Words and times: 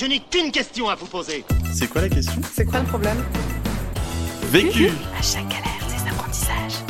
Je 0.00 0.06
n'ai 0.06 0.20
qu'une 0.20 0.52
question 0.52 0.88
à 0.88 0.94
vous 0.94 1.06
poser. 1.06 1.44
C'est 1.72 1.88
quoi 1.88 2.02
la 2.02 2.08
question? 2.08 2.40
C'est 2.52 2.64
quoi 2.64 2.78
le 2.78 2.86
problème? 2.86 3.16
Vécu 4.44 4.90
À 5.18 5.22
chaque 5.22 5.48
galère, 5.48 5.88
des 5.88 6.08
apprentissages. 6.08 6.84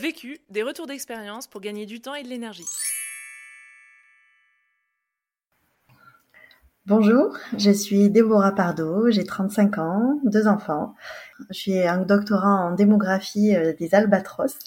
Vécu, 0.00 0.40
des 0.48 0.62
retours 0.62 0.86
d'expérience 0.86 1.46
pour 1.46 1.60
gagner 1.60 1.84
du 1.84 2.00
temps 2.00 2.14
et 2.14 2.22
de 2.22 2.28
l'énergie. 2.28 2.64
Bonjour, 6.86 7.38
je 7.56 7.70
suis 7.70 8.10
Déborah 8.10 8.56
Pardo, 8.56 9.08
j'ai 9.08 9.22
35 9.22 9.78
ans, 9.78 10.18
deux 10.24 10.48
enfants. 10.48 10.96
Je 11.50 11.54
suis 11.56 11.78
un 11.78 11.98
doctorat 11.98 12.56
en 12.56 12.74
démographie 12.74 13.54
euh, 13.54 13.72
des 13.72 13.94
albatros, 13.94 14.58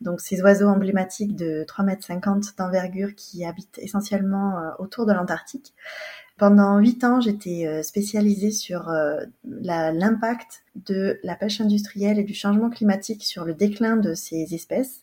donc 0.00 0.20
ces 0.20 0.40
oiseaux 0.40 0.68
emblématiques 0.68 1.34
de 1.34 1.64
3,50 1.64 2.12
m 2.12 2.40
d'envergure 2.56 3.16
qui 3.16 3.44
habitent 3.44 3.78
essentiellement 3.78 4.56
euh, 4.56 4.70
autour 4.78 5.04
de 5.04 5.12
l'Antarctique. 5.12 5.74
Pendant 6.36 6.78
huit 6.78 7.02
ans, 7.02 7.20
j'étais 7.20 7.66
euh, 7.66 7.82
spécialisée 7.82 8.52
sur 8.52 8.92
l'impact 9.42 10.62
de 10.76 11.18
la 11.24 11.34
pêche 11.34 11.60
industrielle 11.60 12.20
et 12.20 12.24
du 12.24 12.34
changement 12.34 12.70
climatique 12.70 13.24
sur 13.24 13.44
le 13.44 13.52
déclin 13.52 13.96
de 13.96 14.14
ces 14.14 14.54
espèces 14.54 15.02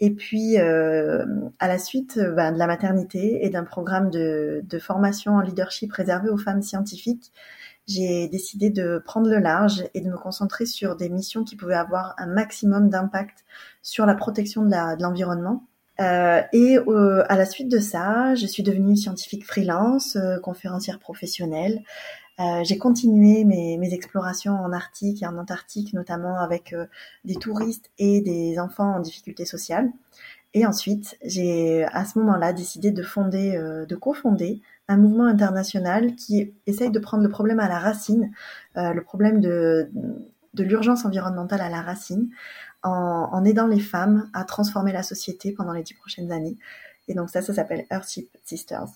et 0.00 0.10
puis, 0.10 0.58
euh, 0.58 1.24
à 1.58 1.68
la 1.68 1.78
suite 1.78 2.16
euh, 2.16 2.32
ben, 2.32 2.52
de 2.52 2.58
la 2.58 2.66
maternité 2.66 3.44
et 3.44 3.50
d'un 3.50 3.64
programme 3.64 4.10
de, 4.10 4.62
de, 4.64 4.78
formation 4.78 5.34
en 5.34 5.40
leadership 5.40 5.92
réservé 5.92 6.30
aux 6.30 6.38
femmes 6.38 6.62
scientifiques, 6.62 7.32
j'ai 7.86 8.28
décidé 8.28 8.70
de 8.70 9.02
prendre 9.04 9.28
le 9.28 9.38
large 9.38 9.84
et 9.94 10.00
de 10.00 10.08
me 10.08 10.16
concentrer 10.16 10.64
sur 10.64 10.96
des 10.96 11.10
missions 11.10 11.44
qui 11.44 11.56
pouvaient 11.56 11.74
avoir 11.74 12.14
un 12.18 12.26
maximum 12.26 12.88
d'impact 12.88 13.44
sur 13.82 14.06
la 14.06 14.14
protection 14.14 14.64
de 14.64 15.02
l'environnement. 15.02 15.66
Euh, 16.00 16.40
et 16.52 16.78
euh, 16.78 17.24
à 17.28 17.36
la 17.36 17.44
suite 17.44 17.68
de 17.68 17.78
ça, 17.78 18.34
je 18.34 18.46
suis 18.46 18.62
devenue 18.62 18.96
scientifique 18.96 19.44
freelance, 19.44 20.16
euh, 20.16 20.38
conférencière 20.38 20.98
professionnelle. 20.98 21.82
Euh, 22.40 22.64
j'ai 22.64 22.78
continué 22.78 23.44
mes, 23.44 23.76
mes, 23.76 23.92
explorations 23.92 24.54
en 24.54 24.72
Arctique 24.72 25.22
et 25.22 25.26
en 25.26 25.36
Antarctique, 25.36 25.92
notamment 25.92 26.38
avec 26.38 26.72
euh, 26.72 26.86
des 27.24 27.34
touristes 27.34 27.90
et 27.98 28.22
des 28.22 28.58
enfants 28.58 28.94
en 28.94 29.00
difficulté 29.00 29.44
sociale. 29.44 29.90
Et 30.54 30.64
ensuite, 30.66 31.18
j'ai 31.22 31.84
à 31.92 32.04
ce 32.06 32.18
moment-là 32.18 32.52
décidé 32.52 32.92
de 32.92 33.02
fonder, 33.02 33.56
euh, 33.56 33.84
de 33.84 33.94
cofonder 33.94 34.62
un 34.88 34.96
mouvement 34.96 35.26
international 35.26 36.16
qui 36.16 36.54
essaye 36.66 36.90
de 36.90 36.98
prendre 36.98 37.22
le 37.22 37.28
problème 37.28 37.60
à 37.60 37.68
la 37.68 37.78
racine, 37.78 38.32
le 38.74 39.00
problème 39.02 39.40
de, 39.40 39.88
de 40.54 40.64
l'urgence 40.64 41.04
environnementale 41.04 41.60
à 41.60 41.68
la 41.68 41.80
racine, 41.80 42.28
en, 42.82 43.28
en, 43.30 43.44
aidant 43.44 43.68
les 43.68 43.78
femmes 43.78 44.28
à 44.32 44.42
transformer 44.42 44.92
la 44.92 45.04
société 45.04 45.52
pendant 45.52 45.72
les 45.72 45.84
dix 45.84 45.94
prochaines 45.94 46.32
années. 46.32 46.56
Et 47.06 47.14
donc 47.14 47.30
ça, 47.30 47.40
ça 47.40 47.54
s'appelle 47.54 47.86
Earthship 47.88 48.36
Sisters. 48.44 48.88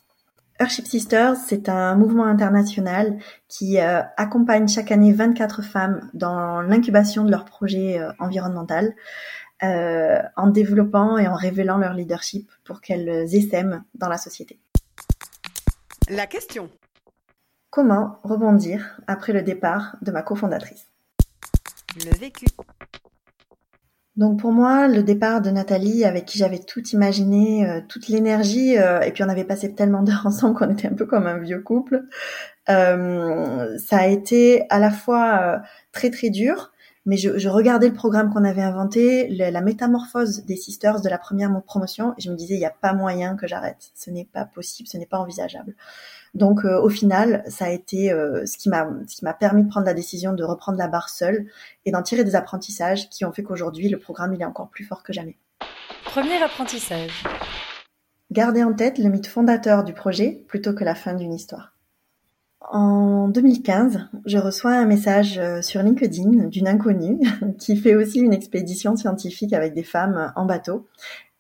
Earthship 0.60 0.86
Sisters, 0.86 1.36
c'est 1.36 1.69
un 1.69 1.97
mouvement 1.97 2.27
international 2.27 3.19
qui 3.48 3.80
euh, 3.80 4.02
accompagne 4.16 4.69
chaque 4.69 4.92
année 4.92 5.12
24 5.12 5.62
femmes 5.62 6.08
dans 6.14 6.62
l'incubation 6.62 7.24
de 7.24 7.30
leur 7.30 7.44
projet 7.44 7.98
euh, 7.98 8.12
environnemental, 8.20 8.94
euh, 9.64 10.20
en 10.36 10.46
développant 10.48 11.19
et 11.19 11.27
en 11.27 11.34
révélant 11.34 11.78
leur 11.78 11.94
leadership 11.94 12.50
pour 12.64 12.80
qu'elles 12.80 13.34
essaiment 13.34 13.84
dans 13.94 14.08
la 14.08 14.19
société. 14.19 14.61
La 16.08 16.27
question. 16.27 16.70
Comment 17.70 18.18
rebondir 18.22 19.00
après 19.08 19.33
le 19.33 19.42
départ 19.42 19.96
de 20.02 20.12
ma 20.12 20.22
cofondatrice? 20.22 20.86
Le 21.96 22.16
vécu. 22.16 22.46
Donc 24.17 24.39
pour 24.39 24.53
moi, 24.53 24.87
le 24.87 25.03
départ 25.03 25.41
de 25.41 25.51
Nathalie, 25.51 26.05
avec 26.05 26.25
qui 26.25 26.39
j'avais 26.39 26.61
tout 26.61 26.87
imaginé, 26.89 27.69
euh, 27.69 27.81
toute 27.89 28.07
l'énergie, 28.07 28.79
euh, 28.79 29.01
et 29.01 29.11
puis 29.11 29.25
on 29.25 29.29
avait 29.29 29.45
passé 29.45 29.75
tellement 29.75 30.03
d'heures 30.03 30.23
ensemble 30.27 30.57
qu'on 30.57 30.70
était 30.70 30.87
un 30.87 30.95
peu 30.95 31.05
comme 31.05 31.27
un 31.27 31.39
vieux 31.39 31.61
couple, 31.61 32.05
euh, 32.69 33.77
ça 33.79 33.98
a 33.98 34.07
été 34.07 34.67
à 34.70 34.79
la 34.79 34.91
fois 34.91 35.62
très 35.91 36.11
très 36.11 36.31
dur, 36.31 36.73
mais 37.07 37.17
je, 37.17 37.39
je 37.39 37.48
regardais 37.48 37.89
le 37.89 37.95
programme 37.95 38.33
qu'on 38.33 38.45
avait 38.45 38.62
inventé, 38.62 39.29
la 39.29 39.61
métamorphose 39.61 40.45
des 40.45 40.57
sisters 40.57 41.01
de 41.01 41.08
la 41.08 41.19
première 41.19 41.51
promotion, 41.63 42.14
et 42.17 42.23
je 42.23 42.30
me 42.30 42.36
disais, 42.36 42.55
il 42.55 42.61
n'y 42.61 42.64
a 42.64 42.70
pas 42.70 42.92
moyen 42.92 43.36
que 43.36 43.48
j'arrête, 43.48 43.91
ce 43.95 44.11
n'est 44.11 44.29
pas 44.33 44.45
possible, 44.45 44.89
ce 44.89 44.97
n'est 44.97 45.07
pas 45.07 45.19
envisageable. 45.19 45.74
Donc 46.34 46.64
euh, 46.64 46.80
au 46.80 46.89
final, 46.89 47.45
ça 47.46 47.67
a 47.67 47.70
été 47.70 48.12
euh, 48.12 48.45
ce 48.45 48.58
qui 48.58 48.68
m'a 48.68 48.89
ce 49.06 49.17
qui 49.17 49.24
m'a 49.24 49.34
permis 49.34 49.62
de 49.62 49.68
prendre 49.68 49.86
la 49.86 49.95
décision 49.95 50.33
de 50.33 50.42
reprendre 50.42 50.78
la 50.78 50.89
barre 50.89 51.08
seule 51.08 51.46
et 51.84 51.92
d'en 51.92 52.02
tirer 52.02 52.24
des 52.24 52.34
apprentissages 52.34 53.08
qui 53.08 53.24
ont 53.24 53.33
fait 53.33 53.42
qu'aujourd'hui 53.42 53.89
le 53.89 53.98
programme 53.98 54.34
il 54.34 54.42
est 54.42 54.46
encore 54.46 54.68
plus 54.68 54.84
fort 54.84 55.02
que 55.02 55.12
jamais. 55.12 55.36
Premier 56.05 56.42
apprentissage. 56.42 57.24
Gardez 58.33 58.64
en 58.64 58.73
tête 58.73 58.98
le 58.98 59.11
mythe 59.11 59.28
fondateur 59.28 59.84
du 59.84 59.92
projet 59.92 60.44
plutôt 60.48 60.74
que 60.74 60.83
la 60.83 60.96
fin 60.96 61.14
d'une 61.14 61.33
histoire. 61.33 61.74
En 62.70 63.28
2015, 63.28 64.08
je 64.24 64.39
reçois 64.39 64.73
un 64.73 64.86
message 64.86 65.39
euh, 65.39 65.61
sur 65.61 65.83
LinkedIn 65.83 66.46
d'une 66.46 66.67
inconnue 66.67 67.18
qui 67.58 67.77
fait 67.77 67.94
aussi 67.94 68.20
une 68.20 68.33
expédition 68.33 68.96
scientifique 68.96 69.52
avec 69.52 69.74
des 69.74 69.83
femmes 69.83 70.33
en 70.34 70.46
bateau. 70.46 70.89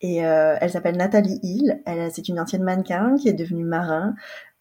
Et 0.00 0.26
euh, 0.26 0.56
elle 0.60 0.70
s'appelle 0.70 0.98
Nathalie 0.98 1.40
Hill. 1.42 1.80
Elle, 1.86 2.12
c'est 2.12 2.28
une 2.28 2.38
ancienne 2.38 2.62
mannequin 2.62 3.16
qui 3.16 3.28
est 3.28 3.32
devenue 3.32 3.64
marin. 3.64 4.14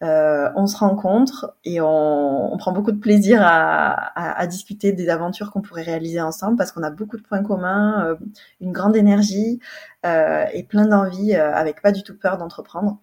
Euh, 0.04 0.50
on 0.56 0.68
se 0.68 0.76
rencontre 0.76 1.56
et 1.64 1.80
on, 1.80 2.54
on, 2.54 2.58
prend 2.58 2.74
beaucoup 2.74 2.92
de 2.92 3.00
plaisir 3.00 3.42
à, 3.42 3.92
à, 3.92 4.38
à 4.38 4.48
discuter 4.48 4.92
des 4.92 5.08
aventures 5.08 5.50
qu'on 5.50 5.62
pourrait 5.62 5.84
réaliser 5.84 6.20
ensemble 6.20 6.58
parce 6.58 6.74
qu'on 6.74 6.84
a 6.84 6.90
beaucoup 6.90 7.16
de 7.16 7.22
points 7.22 7.42
communs, 7.42 8.06
euh, 8.06 8.16
une 8.60 8.74
grande 8.74 8.98
énergie 8.98 9.60
euh, 10.06 10.46
et 10.52 10.64
plein 10.64 10.88
d'envie 10.88 11.36
euh, 11.36 11.54
avec 11.54 11.82
pas 11.82 11.94
du 11.94 12.04
tout 12.04 12.18
peur 12.18 12.38
d'entreprendre. 12.38 13.00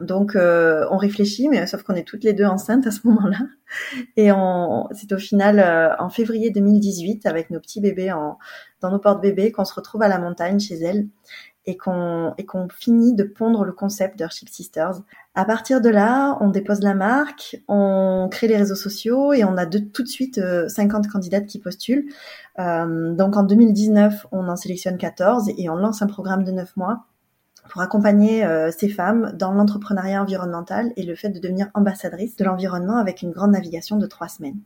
Donc 0.00 0.34
euh, 0.34 0.86
on 0.90 0.96
réfléchit, 0.96 1.48
mais 1.48 1.68
sauf 1.68 1.84
qu'on 1.84 1.94
est 1.94 2.02
toutes 2.06 2.24
les 2.24 2.32
deux 2.32 2.46
enceintes 2.46 2.86
à 2.88 2.90
ce 2.90 3.06
moment-là. 3.06 3.38
Et 4.16 4.30
c'est 4.92 5.12
au 5.12 5.18
final 5.18 5.96
en 6.00 6.08
février 6.08 6.50
2018 6.50 7.26
avec 7.26 7.50
nos 7.50 7.60
petits 7.60 7.80
bébés 7.80 8.12
en, 8.12 8.38
dans 8.80 8.90
nos 8.90 8.98
portes-bébés 8.98 9.52
qu'on 9.52 9.64
se 9.64 9.74
retrouve 9.74 10.02
à 10.02 10.08
la 10.08 10.18
montagne 10.18 10.58
chez 10.58 10.74
elle 10.74 11.06
et 11.66 11.76
qu'on 11.76 12.34
et 12.38 12.44
qu'on 12.44 12.68
finit 12.68 13.14
de 13.14 13.24
pondre 13.24 13.64
le 13.64 13.72
concept 13.72 14.18
d'Earthship 14.18 14.48
Sisters. 14.48 15.02
À 15.34 15.44
partir 15.44 15.80
de 15.80 15.88
là, 15.88 16.36
on 16.40 16.48
dépose 16.48 16.80
la 16.80 16.94
marque, 16.94 17.56
on 17.68 18.28
crée 18.30 18.46
les 18.46 18.56
réseaux 18.56 18.74
sociaux 18.74 19.32
et 19.32 19.44
on 19.44 19.56
a 19.56 19.66
de, 19.66 19.78
tout 19.78 20.02
de 20.02 20.08
suite 20.08 20.40
50 20.68 21.06
euh, 21.06 21.08
candidates 21.10 21.46
qui 21.46 21.58
postulent. 21.58 22.06
Euh, 22.58 23.14
donc 23.14 23.36
en 23.36 23.42
2019, 23.42 24.26
on 24.30 24.48
en 24.48 24.56
sélectionne 24.56 24.98
14 24.98 25.50
et 25.56 25.68
on 25.68 25.76
lance 25.76 26.02
un 26.02 26.06
programme 26.06 26.44
de 26.44 26.52
9 26.52 26.76
mois 26.76 27.06
pour 27.68 27.80
accompagner 27.80 28.44
euh, 28.44 28.70
ces 28.70 28.88
femmes 28.88 29.32
dans 29.34 29.52
l'entrepreneuriat 29.52 30.20
environnemental 30.20 30.92
et 30.96 31.02
le 31.02 31.14
fait 31.14 31.30
de 31.30 31.38
devenir 31.38 31.70
ambassadrice 31.74 32.36
de 32.36 32.44
l'environnement 32.44 32.98
avec 32.98 33.22
une 33.22 33.30
grande 33.30 33.52
navigation 33.52 33.96
de 33.96 34.06
trois 34.06 34.28
semaines. 34.28 34.58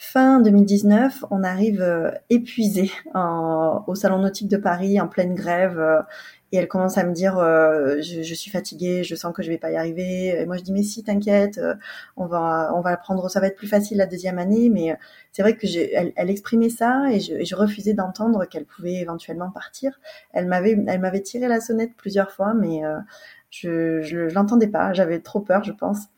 Fin 0.00 0.38
2019, 0.38 1.24
on 1.32 1.42
arrive 1.42 1.82
euh, 1.82 2.12
épuisé 2.30 2.92
au 3.16 3.94
Salon 3.96 4.20
nautique 4.20 4.46
de 4.46 4.56
Paris 4.56 5.00
en 5.00 5.08
pleine 5.08 5.34
grève 5.34 5.76
euh, 5.80 6.00
et 6.52 6.56
elle 6.58 6.68
commence 6.68 6.96
à 6.98 7.04
me 7.04 7.12
dire 7.12 7.36
euh, 7.36 7.96
je, 8.00 8.22
je, 8.22 8.34
suis 8.34 8.48
fatiguée, 8.48 9.02
je 9.02 9.16
sens 9.16 9.34
que 9.34 9.42
je 9.42 9.48
vais 9.48 9.58
pas 9.58 9.72
y 9.72 9.76
arriver. 9.76 10.40
Et 10.40 10.46
moi 10.46 10.56
je 10.56 10.62
dis 10.62 10.70
mais 10.70 10.84
si 10.84 11.02
t'inquiète, 11.02 11.60
on 12.16 12.26
va 12.26 12.72
on 12.76 12.80
va 12.80 12.96
prendre, 12.96 13.28
ça 13.28 13.40
va 13.40 13.48
être 13.48 13.56
plus 13.56 13.66
facile 13.66 13.96
la 13.98 14.06
deuxième 14.06 14.38
année. 14.38 14.70
Mais 14.70 14.96
c'est 15.32 15.42
vrai 15.42 15.56
que 15.56 15.66
j'ai, 15.66 15.92
elle, 15.92 16.12
elle, 16.14 16.30
exprimait 16.30 16.70
ça 16.70 17.10
et 17.10 17.18
je, 17.18 17.34
et 17.34 17.44
je 17.44 17.56
refusais 17.56 17.92
d'entendre 17.92 18.44
qu'elle 18.44 18.66
pouvait 18.66 18.94
éventuellement 18.94 19.50
partir. 19.50 19.98
Elle 20.32 20.46
m'avait 20.46 20.78
elle 20.86 21.00
m'avait 21.00 21.22
tiré 21.22 21.48
la 21.48 21.60
sonnette 21.60 21.96
plusieurs 21.96 22.30
fois, 22.30 22.54
mais 22.54 22.82
je 23.50 24.02
je 24.02 24.18
l'entendais 24.34 24.68
pas. 24.68 24.92
J'avais 24.92 25.20
trop 25.20 25.40
peur, 25.40 25.64
je 25.64 25.72
pense. 25.72 26.08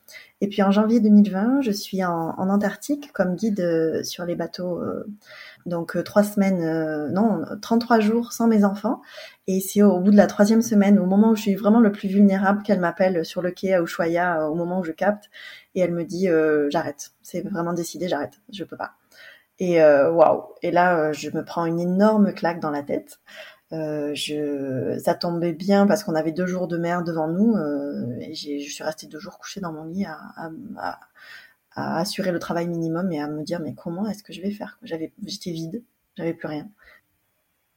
Et 0.41 0.49
puis 0.49 0.63
en 0.63 0.71
janvier 0.71 1.01
2020, 1.01 1.61
je 1.61 1.71
suis 1.71 2.03
en, 2.05 2.35
en 2.39 2.49
Antarctique 2.49 3.13
comme 3.13 3.37
guide 3.37 3.61
euh, 3.61 4.03
sur 4.03 4.25
les 4.25 4.35
bateaux. 4.37 4.81
Euh, 4.81 5.05
donc 5.67 5.97
euh, 5.97 6.03
trois 6.03 6.25
semaines, 6.25 7.13
non, 7.13 7.43
33 7.61 8.01
jours 8.01 8.33
sans 8.33 8.49
mes 8.49 8.65
enfants. 8.65 9.03
Et 9.47 9.61
c'est 9.61 9.83
au 9.83 10.01
bout 10.01 10.11
de 10.11 10.17
la 10.17 10.27
troisième 10.27 10.63
semaine, 10.63 10.99
au 10.99 11.07
moment 11.07 11.31
où 11.31 11.37
je 11.37 11.43
suis 11.43 11.55
vraiment 11.55 11.81
le 11.81 11.93
plus 11.93 12.09
vulnérable, 12.09 12.63
qu'elle 12.63 12.81
m'appelle 12.81 13.25
sur 13.25 13.43
le 13.43 13.51
quai 13.51 13.75
à 13.75 13.83
Ushuaia, 13.83 14.49
au 14.49 14.55
moment 14.55 14.81
où 14.81 14.85
je 14.85 14.93
capte. 14.93 15.31
Et 15.75 15.81
elle 15.81 15.93
me 15.93 16.05
dit, 16.05 16.29
j'arrête. 16.71 17.11
C'est 17.23 17.43
vraiment 17.43 17.73
décidé, 17.73 18.09
j'arrête. 18.09 18.41
Je 18.53 18.65
peux 18.65 18.76
pas. 18.76 18.93
Et 19.59 19.83
waouh. 19.83 20.44
Et 20.62 20.71
là, 20.71 21.12
je 21.12 21.31
me 21.31 21.44
prends 21.44 21.67
une 21.67 21.81
énorme 21.81 22.33
claque 22.33 22.61
dans 22.61 22.71
la 22.71 22.83
tête. 22.83 23.21
Euh, 23.72 24.12
je, 24.14 24.99
ça 24.99 25.14
tombait 25.14 25.52
bien 25.52 25.87
parce 25.87 26.02
qu'on 26.02 26.17
avait 26.17 26.32
deux 26.32 26.46
jours 26.46 26.67
de 26.67 26.76
mer 26.76 27.05
devant 27.05 27.28
nous 27.28 27.55
euh, 27.55 28.17
et 28.19 28.34
je 28.34 28.69
suis 28.69 28.82
restée 28.82 29.06
deux 29.06 29.20
jours 29.20 29.38
couchée 29.38 29.61
dans 29.61 29.72
mon 29.72 29.84
lit 29.84 30.06
à, 30.06 30.19
à, 30.76 31.00
à, 31.72 32.00
assurer 32.00 32.32
le 32.32 32.40
travail 32.40 32.67
minimum 32.67 33.12
et 33.12 33.20
à 33.20 33.28
me 33.28 33.44
dire 33.44 33.61
mais 33.61 33.75
comment 33.75 34.08
est-ce 34.08 34.25
que 34.25 34.32
je 34.32 34.43
vais 34.43 34.50
faire? 34.50 34.78
J'avais, 34.82 35.12
j'étais 35.25 35.52
vide, 35.52 35.84
j'avais 36.17 36.34
plus 36.34 36.49
rien. 36.49 36.69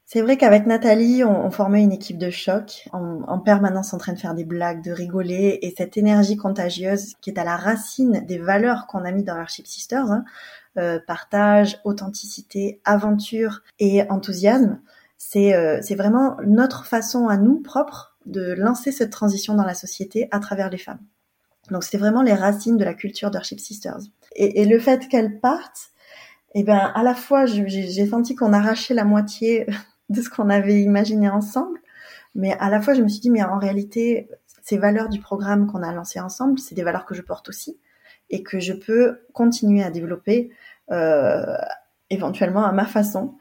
C'est 0.06 0.22
vrai 0.22 0.38
qu'avec 0.38 0.66
Nathalie, 0.66 1.24
on, 1.24 1.46
on, 1.46 1.52
formait 1.52 1.82
une 1.82 1.92
équipe 1.92 2.18
de 2.18 2.30
choc, 2.30 2.88
en, 2.92 3.22
en, 3.24 3.40
permanence 3.40 3.94
en 3.94 3.98
train 3.98 4.14
de 4.14 4.20
faire 4.20 4.36
des 4.36 4.44
blagues, 4.44 4.84
de 4.84 4.92
rigoler, 4.92 5.60
et 5.62 5.74
cette 5.76 5.98
énergie 5.98 6.38
contagieuse 6.38 7.14
qui 7.22 7.30
est 7.32 7.40
à 7.40 7.44
la 7.44 7.56
racine 7.56 8.24
des 8.28 8.38
valeurs 8.38 8.86
qu'on 8.88 9.06
a 9.06 9.12
mis 9.12 9.24
dans 9.24 9.44
Ship 9.48 9.66
Sisters, 9.66 10.12
hein, 10.12 10.26
euh, 10.78 11.00
partage, 11.06 11.80
authenticité, 11.84 12.82
aventure 12.84 13.62
et 13.80 14.04
enthousiasme, 14.10 14.82
euh, 15.36 15.80
c'est 15.82 15.96
vraiment 15.96 16.38
notre 16.46 16.86
façon 16.86 17.28
à 17.28 17.38
nous 17.38 17.60
propre 17.60 18.16
de 18.26 18.54
lancer 18.54 18.92
cette 18.92 19.10
transition 19.10 19.56
dans 19.56 19.66
la 19.66 19.74
société 19.74 20.28
à 20.32 20.40
travers 20.40 20.70
les 20.70 20.78
femmes. 20.78 21.02
Donc 21.72 21.84
c'était 21.84 21.98
vraiment 21.98 22.22
les 22.22 22.34
racines 22.34 22.78
de 22.78 22.84
la 22.84 22.94
culture 22.94 23.32
d'Arship 23.32 23.60
Sisters. 23.60 24.00
Et, 24.36 24.62
et, 24.62 24.66
le 24.66 24.80
fait 24.80 25.08
qu'elles 25.08 25.40
partent, 25.40 25.92
eh 26.56 26.64
ben 26.64 26.92
à 26.94 27.04
la 27.04 27.16
fois 27.16 27.46
j'ai 27.46 28.08
senti 28.08 28.36
qu'on 28.36 28.54
arrachait 28.54 28.94
la 28.94 29.06
moitié 29.06 29.66
de 30.10 30.22
ce 30.22 30.30
qu'on 30.30 30.50
avait 30.50 30.82
imaginé 30.82 31.30
ensemble, 31.30 31.80
mais 32.36 32.54
à 32.60 32.70
la 32.70 32.82
fois 32.82 32.94
je 32.94 33.02
me 33.02 33.08
suis 33.08 33.22
dit 33.22 33.30
mais 33.30 33.44
en 33.44 33.60
réalité 33.60 34.30
ces 34.64 34.78
valeurs 34.78 35.10
du 35.10 35.20
programme 35.20 35.68
qu'on 35.68 35.84
a 35.84 35.94
lancé 35.94 36.20
ensemble, 36.20 36.58
c'est 36.58 36.76
des 36.76 36.84
valeurs 36.84 37.06
que 37.06 37.14
je 37.14 37.22
porte 37.22 37.50
aussi 37.50 37.78
et 38.30 38.44
que 38.44 38.60
je 38.60 38.74
peux 38.74 39.20
continuer 39.34 39.84
à 39.84 39.92
développer 39.92 40.52
euh, 40.92 41.58
éventuellement 42.10 42.64
à 42.64 42.72
ma 42.72 42.86
façon. 42.86 43.36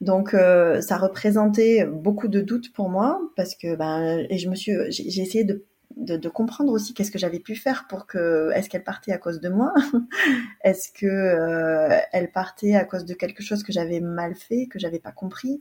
Donc 0.00 0.32
euh, 0.32 0.80
ça 0.80 0.96
représentait 0.96 1.84
beaucoup 1.84 2.28
de 2.28 2.40
doutes 2.40 2.72
pour 2.72 2.88
moi 2.88 3.20
parce 3.36 3.56
que 3.56 3.74
ben 3.74 4.24
et 4.30 4.38
je 4.38 4.48
me 4.48 4.54
suis 4.54 4.72
j'ai 4.90 5.22
essayé 5.22 5.44
de 5.44 5.64
de, 5.96 6.28
comprendre 6.28 6.72
aussi 6.72 6.94
qu'est-ce 6.94 7.10
que 7.10 7.18
j'avais 7.18 7.40
pu 7.40 7.56
faire 7.56 7.86
pour 7.88 8.06
que 8.06 8.50
est-ce 8.54 8.68
qu'elle 8.68 8.84
partait 8.84 9.12
à 9.12 9.18
cause 9.18 9.40
de 9.40 9.48
moi? 9.48 9.74
Est-ce 10.62 10.92
que 10.92 11.06
euh, 11.06 11.98
elle 12.12 12.30
partait 12.30 12.74
à 12.74 12.84
cause 12.84 13.04
de 13.04 13.14
quelque 13.14 13.42
chose 13.42 13.62
que 13.62 13.72
j'avais 13.72 13.98
mal 13.98 14.36
fait 14.36 14.66
que 14.66 14.78
j'avais 14.78 15.00
pas 15.00 15.10
compris? 15.10 15.60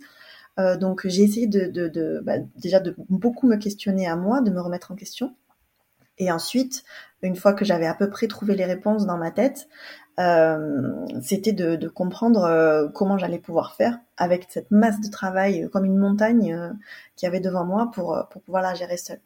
Euh, 0.60 0.78
donc 0.78 1.08
j'ai 1.08 1.24
essayé 1.24 1.48
de, 1.48 1.66
de, 1.66 1.88
de 1.88 2.22
bah, 2.24 2.38
déjà 2.56 2.80
de 2.80 2.96
beaucoup 3.10 3.48
me 3.48 3.56
questionner 3.56 4.08
à 4.08 4.16
moi 4.16 4.42
de 4.42 4.52
me 4.52 4.62
remettre 4.62 4.92
en 4.92 4.96
question. 4.96 5.36
Et 6.20 6.32
ensuite 6.32 6.84
une 7.24 7.36
fois 7.36 7.54
que 7.54 7.66
j'avais 7.66 7.88
à 7.88 7.96
peu 7.96 8.10
près 8.10 8.28
trouvé 8.28 8.56
les 8.56 8.66
réponses 8.66 9.06
dans 9.06 9.18
ma 9.18 9.32
tête 9.32 9.68
c'était 10.18 11.52
de, 11.54 11.88
comprendre 11.88 12.44
euh, 12.44 12.88
comment 12.90 13.18
j'allais 13.18 13.40
pouvoir 13.40 13.76
faire 13.76 14.00
avec 14.18 14.48
cette 14.50 14.72
masse 14.72 15.00
de 15.00 15.10
travail 15.10 15.70
comme 15.72 15.86
une 15.86 15.98
montagne 15.98 16.54
euh, 16.54 16.74
qui 17.16 17.28
avait 17.28 17.40
devant 17.40 17.66
moi 17.66 17.92
pour, 17.94 18.28
pour 18.32 18.42
pouvoir 18.42 18.64
la 18.64 18.74
gérer 18.74 18.98
seule. 18.98 19.20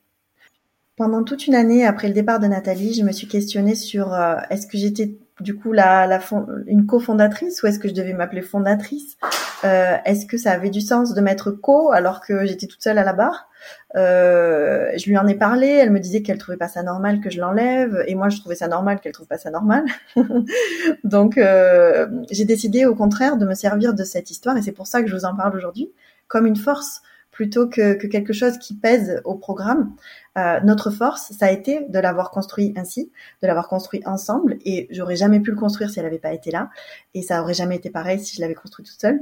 Pendant 1.01 1.24
toute 1.24 1.48
une 1.48 1.56
année 1.56 1.83
après 1.83 2.09
le 2.09 2.13
départ 2.13 2.39
de 2.39 2.45
Nathalie, 2.45 2.94
je 2.94 3.01
me 3.01 3.12
suis 3.12 3.25
questionnée 3.25 3.74
sur 3.74 4.13
euh, 4.13 4.36
est-ce 4.51 4.68
que 4.68 4.77
j'étais 4.77 5.18
du 5.39 5.56
coup 5.56 5.71
la, 5.71 6.06
la 6.06 6.19
une 6.68 6.86
cofondatrice 6.86 7.63
ou 7.63 7.65
est-ce 7.65 7.80
que 7.80 7.88
je 7.88 7.95
devais 7.95 8.13
m'appeler 8.13 8.44
fondatrice? 8.44 9.18
Euh, 9.63 9.98
Est-ce 10.06 10.27
que 10.27 10.38
ça 10.38 10.51
avait 10.51 10.69
du 10.69 10.80
sens 10.80 11.15
de 11.15 11.21
mettre 11.21 11.50
co 11.50 11.92
alors 11.92 12.21
que 12.21 12.45
j'étais 12.45 12.68
toute 12.68 12.83
seule 12.83 13.00
à 13.00 13.03
la 13.03 13.13
barre? 13.13 13.50
Euh, 13.95 14.92
Je 14.95 15.09
lui 15.09 15.18
en 15.18 15.25
ai 15.25 15.33
parlé, 15.33 15.69
elle 15.69 15.89
me 15.89 16.00
disait 16.00 16.21
qu'elle 16.21 16.38
trouvait 16.38 16.56
pas 16.56 16.68
ça 16.68 16.83
normal 16.83 17.19
que 17.19 17.31
je 17.31 17.39
l'enlève 17.39 18.03
et 18.06 18.13
moi 18.13 18.30
je 18.30 18.39
trouvais 18.39 18.53
ça 18.53 18.68
normal 18.68 19.00
qu'elle 19.00 19.12
trouve 19.12 19.25
pas 19.25 19.39
ça 19.39 19.50
normal. 19.50 19.86
Donc 21.03 21.39
euh, 21.39 22.06
j'ai 22.30 22.45
décidé 22.45 22.86
au 22.86 22.94
contraire 22.94 23.38
de 23.38 23.48
me 23.48 23.56
servir 23.56 23.95
de 23.95 24.03
cette 24.03 24.30
histoire 24.30 24.56
et 24.56 24.62
c'est 24.62 24.71
pour 24.71 24.86
ça 24.86 25.01
que 25.01 25.07
je 25.09 25.15
vous 25.15 25.25
en 25.25 25.36
parle 25.36 25.56
aujourd'hui 25.57 25.92
comme 26.27 26.45
une 26.45 26.57
force 26.57 27.01
plutôt 27.31 27.67
que, 27.67 27.93
que, 27.93 28.07
quelque 28.07 28.33
chose 28.33 28.57
qui 28.57 28.75
pèse 28.75 29.21
au 29.25 29.35
programme. 29.35 29.95
Euh, 30.37 30.59
notre 30.63 30.91
force, 30.91 31.31
ça 31.31 31.47
a 31.47 31.51
été 31.51 31.85
de 31.87 31.99
l'avoir 31.99 32.29
construit 32.29 32.73
ainsi, 32.77 33.11
de 33.41 33.47
l'avoir 33.47 33.67
construit 33.67 34.01
ensemble, 34.05 34.57
et 34.65 34.87
j'aurais 34.91 35.15
jamais 35.15 35.39
pu 35.39 35.51
le 35.51 35.57
construire 35.57 35.89
si 35.89 35.99
elle 35.99 36.05
n'avait 36.05 36.19
pas 36.19 36.33
été 36.33 36.51
là, 36.51 36.69
et 37.13 37.21
ça 37.21 37.41
aurait 37.41 37.53
jamais 37.53 37.77
été 37.77 37.89
pareil 37.89 38.19
si 38.19 38.35
je 38.35 38.41
l'avais 38.41 38.55
construit 38.55 38.85
toute 38.85 38.99
seule. 38.99 39.21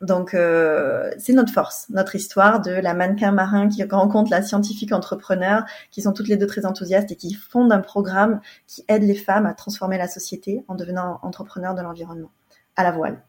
Donc 0.00 0.34
euh, 0.34 1.10
c'est 1.18 1.32
notre 1.32 1.52
force, 1.52 1.86
notre 1.88 2.14
histoire 2.14 2.60
de 2.60 2.72
la 2.72 2.94
mannequin 2.94 3.32
marin 3.32 3.68
qui 3.68 3.82
rencontre 3.84 4.30
la 4.30 4.42
scientifique 4.42 4.92
entrepreneur, 4.92 5.64
qui 5.90 6.02
sont 6.02 6.12
toutes 6.12 6.28
les 6.28 6.36
deux 6.36 6.46
très 6.46 6.66
enthousiastes 6.66 7.10
et 7.12 7.16
qui 7.16 7.32
fondent 7.32 7.72
un 7.72 7.80
programme 7.80 8.40
qui 8.66 8.84
aide 8.88 9.02
les 9.02 9.14
femmes 9.14 9.46
à 9.46 9.54
transformer 9.54 9.96
la 9.96 10.08
société 10.08 10.64
en 10.68 10.74
devenant 10.74 11.20
entrepreneurs 11.22 11.74
de 11.74 11.82
l'environnement 11.82 12.32
à 12.76 12.82
la 12.82 12.90
voile. 12.90 13.22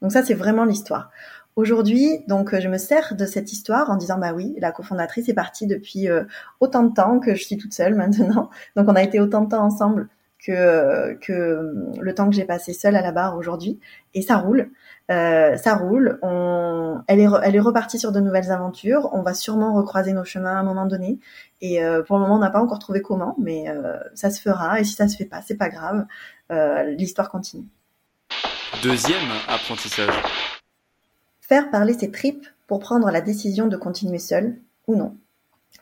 Donc 0.00 0.12
ça 0.12 0.22
c'est 0.22 0.34
vraiment 0.34 0.64
l'histoire. 0.64 1.10
Aujourd'hui, 1.56 2.24
donc, 2.28 2.58
je 2.58 2.68
me 2.68 2.78
sers 2.78 3.14
de 3.14 3.26
cette 3.26 3.52
histoire 3.52 3.90
en 3.90 3.96
disant, 3.96 4.18
bah 4.18 4.32
oui, 4.34 4.54
la 4.58 4.72
cofondatrice 4.72 5.28
est 5.28 5.34
partie 5.34 5.66
depuis 5.66 6.08
euh, 6.08 6.24
autant 6.60 6.82
de 6.82 6.94
temps 6.94 7.20
que 7.20 7.34
je 7.34 7.42
suis 7.42 7.58
toute 7.58 7.74
seule 7.74 7.94
maintenant. 7.96 8.50
Donc, 8.76 8.88
on 8.88 8.94
a 8.94 9.02
été 9.02 9.20
autant 9.20 9.42
de 9.42 9.50
temps 9.50 9.64
ensemble 9.64 10.08
que 10.42 11.14
que 11.14 11.72
le 12.00 12.14
temps 12.14 12.28
que 12.28 12.34
j'ai 12.34 12.44
passé 12.44 12.72
seule 12.72 12.96
à 12.96 13.02
la 13.02 13.12
barre 13.12 13.36
aujourd'hui. 13.36 13.78
Et 14.14 14.22
ça 14.22 14.36
roule, 14.36 14.70
euh, 15.10 15.56
ça 15.56 15.76
roule. 15.76 16.18
On, 16.22 17.00
elle 17.06 17.20
est 17.20 17.28
elle 17.42 17.56
est 17.56 17.60
repartie 17.60 17.98
sur 17.98 18.12
de 18.12 18.20
nouvelles 18.20 18.50
aventures. 18.50 19.08
On 19.12 19.22
va 19.22 19.34
sûrement 19.34 19.74
recroiser 19.74 20.12
nos 20.12 20.24
chemins 20.24 20.56
à 20.56 20.58
un 20.58 20.64
moment 20.64 20.86
donné. 20.86 21.18
Et 21.60 21.82
euh, 21.84 22.02
pour 22.02 22.16
le 22.16 22.22
moment, 22.22 22.36
on 22.36 22.40
n'a 22.40 22.50
pas 22.50 22.60
encore 22.60 22.80
trouvé 22.80 23.02
comment, 23.02 23.36
mais 23.38 23.68
euh, 23.68 23.98
ça 24.14 24.30
se 24.30 24.40
fera. 24.40 24.80
Et 24.80 24.84
si 24.84 24.94
ça 24.94 25.08
se 25.08 25.16
fait 25.16 25.24
pas, 25.24 25.42
c'est 25.46 25.56
pas 25.56 25.68
grave. 25.68 26.06
L'histoire 26.98 27.30
continue. 27.30 27.64
Deuxième 28.82 29.30
apprentissage 29.48 30.12
faire 31.52 31.70
parler 31.70 31.92
ses 31.92 32.10
tripes 32.10 32.46
pour 32.66 32.80
prendre 32.80 33.10
la 33.10 33.20
décision 33.20 33.66
de 33.66 33.76
continuer 33.76 34.18
seule 34.18 34.56
ou 34.86 34.96
non. 34.96 35.18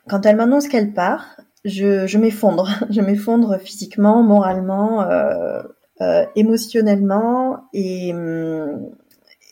Quand 0.09 0.25
elle 0.25 0.35
m'annonce 0.35 0.67
qu'elle 0.67 0.91
part, 0.91 1.37
je, 1.63 2.17
m'effondre. 2.17 2.67
Je 2.89 2.99
m'effondre 2.99 3.57
physiquement, 3.57 4.21
moralement, 4.21 5.03
euh, 5.03 5.61
euh, 6.01 6.25
émotionnellement 6.35 7.69
et, 7.71 8.13
hum, 8.13 8.89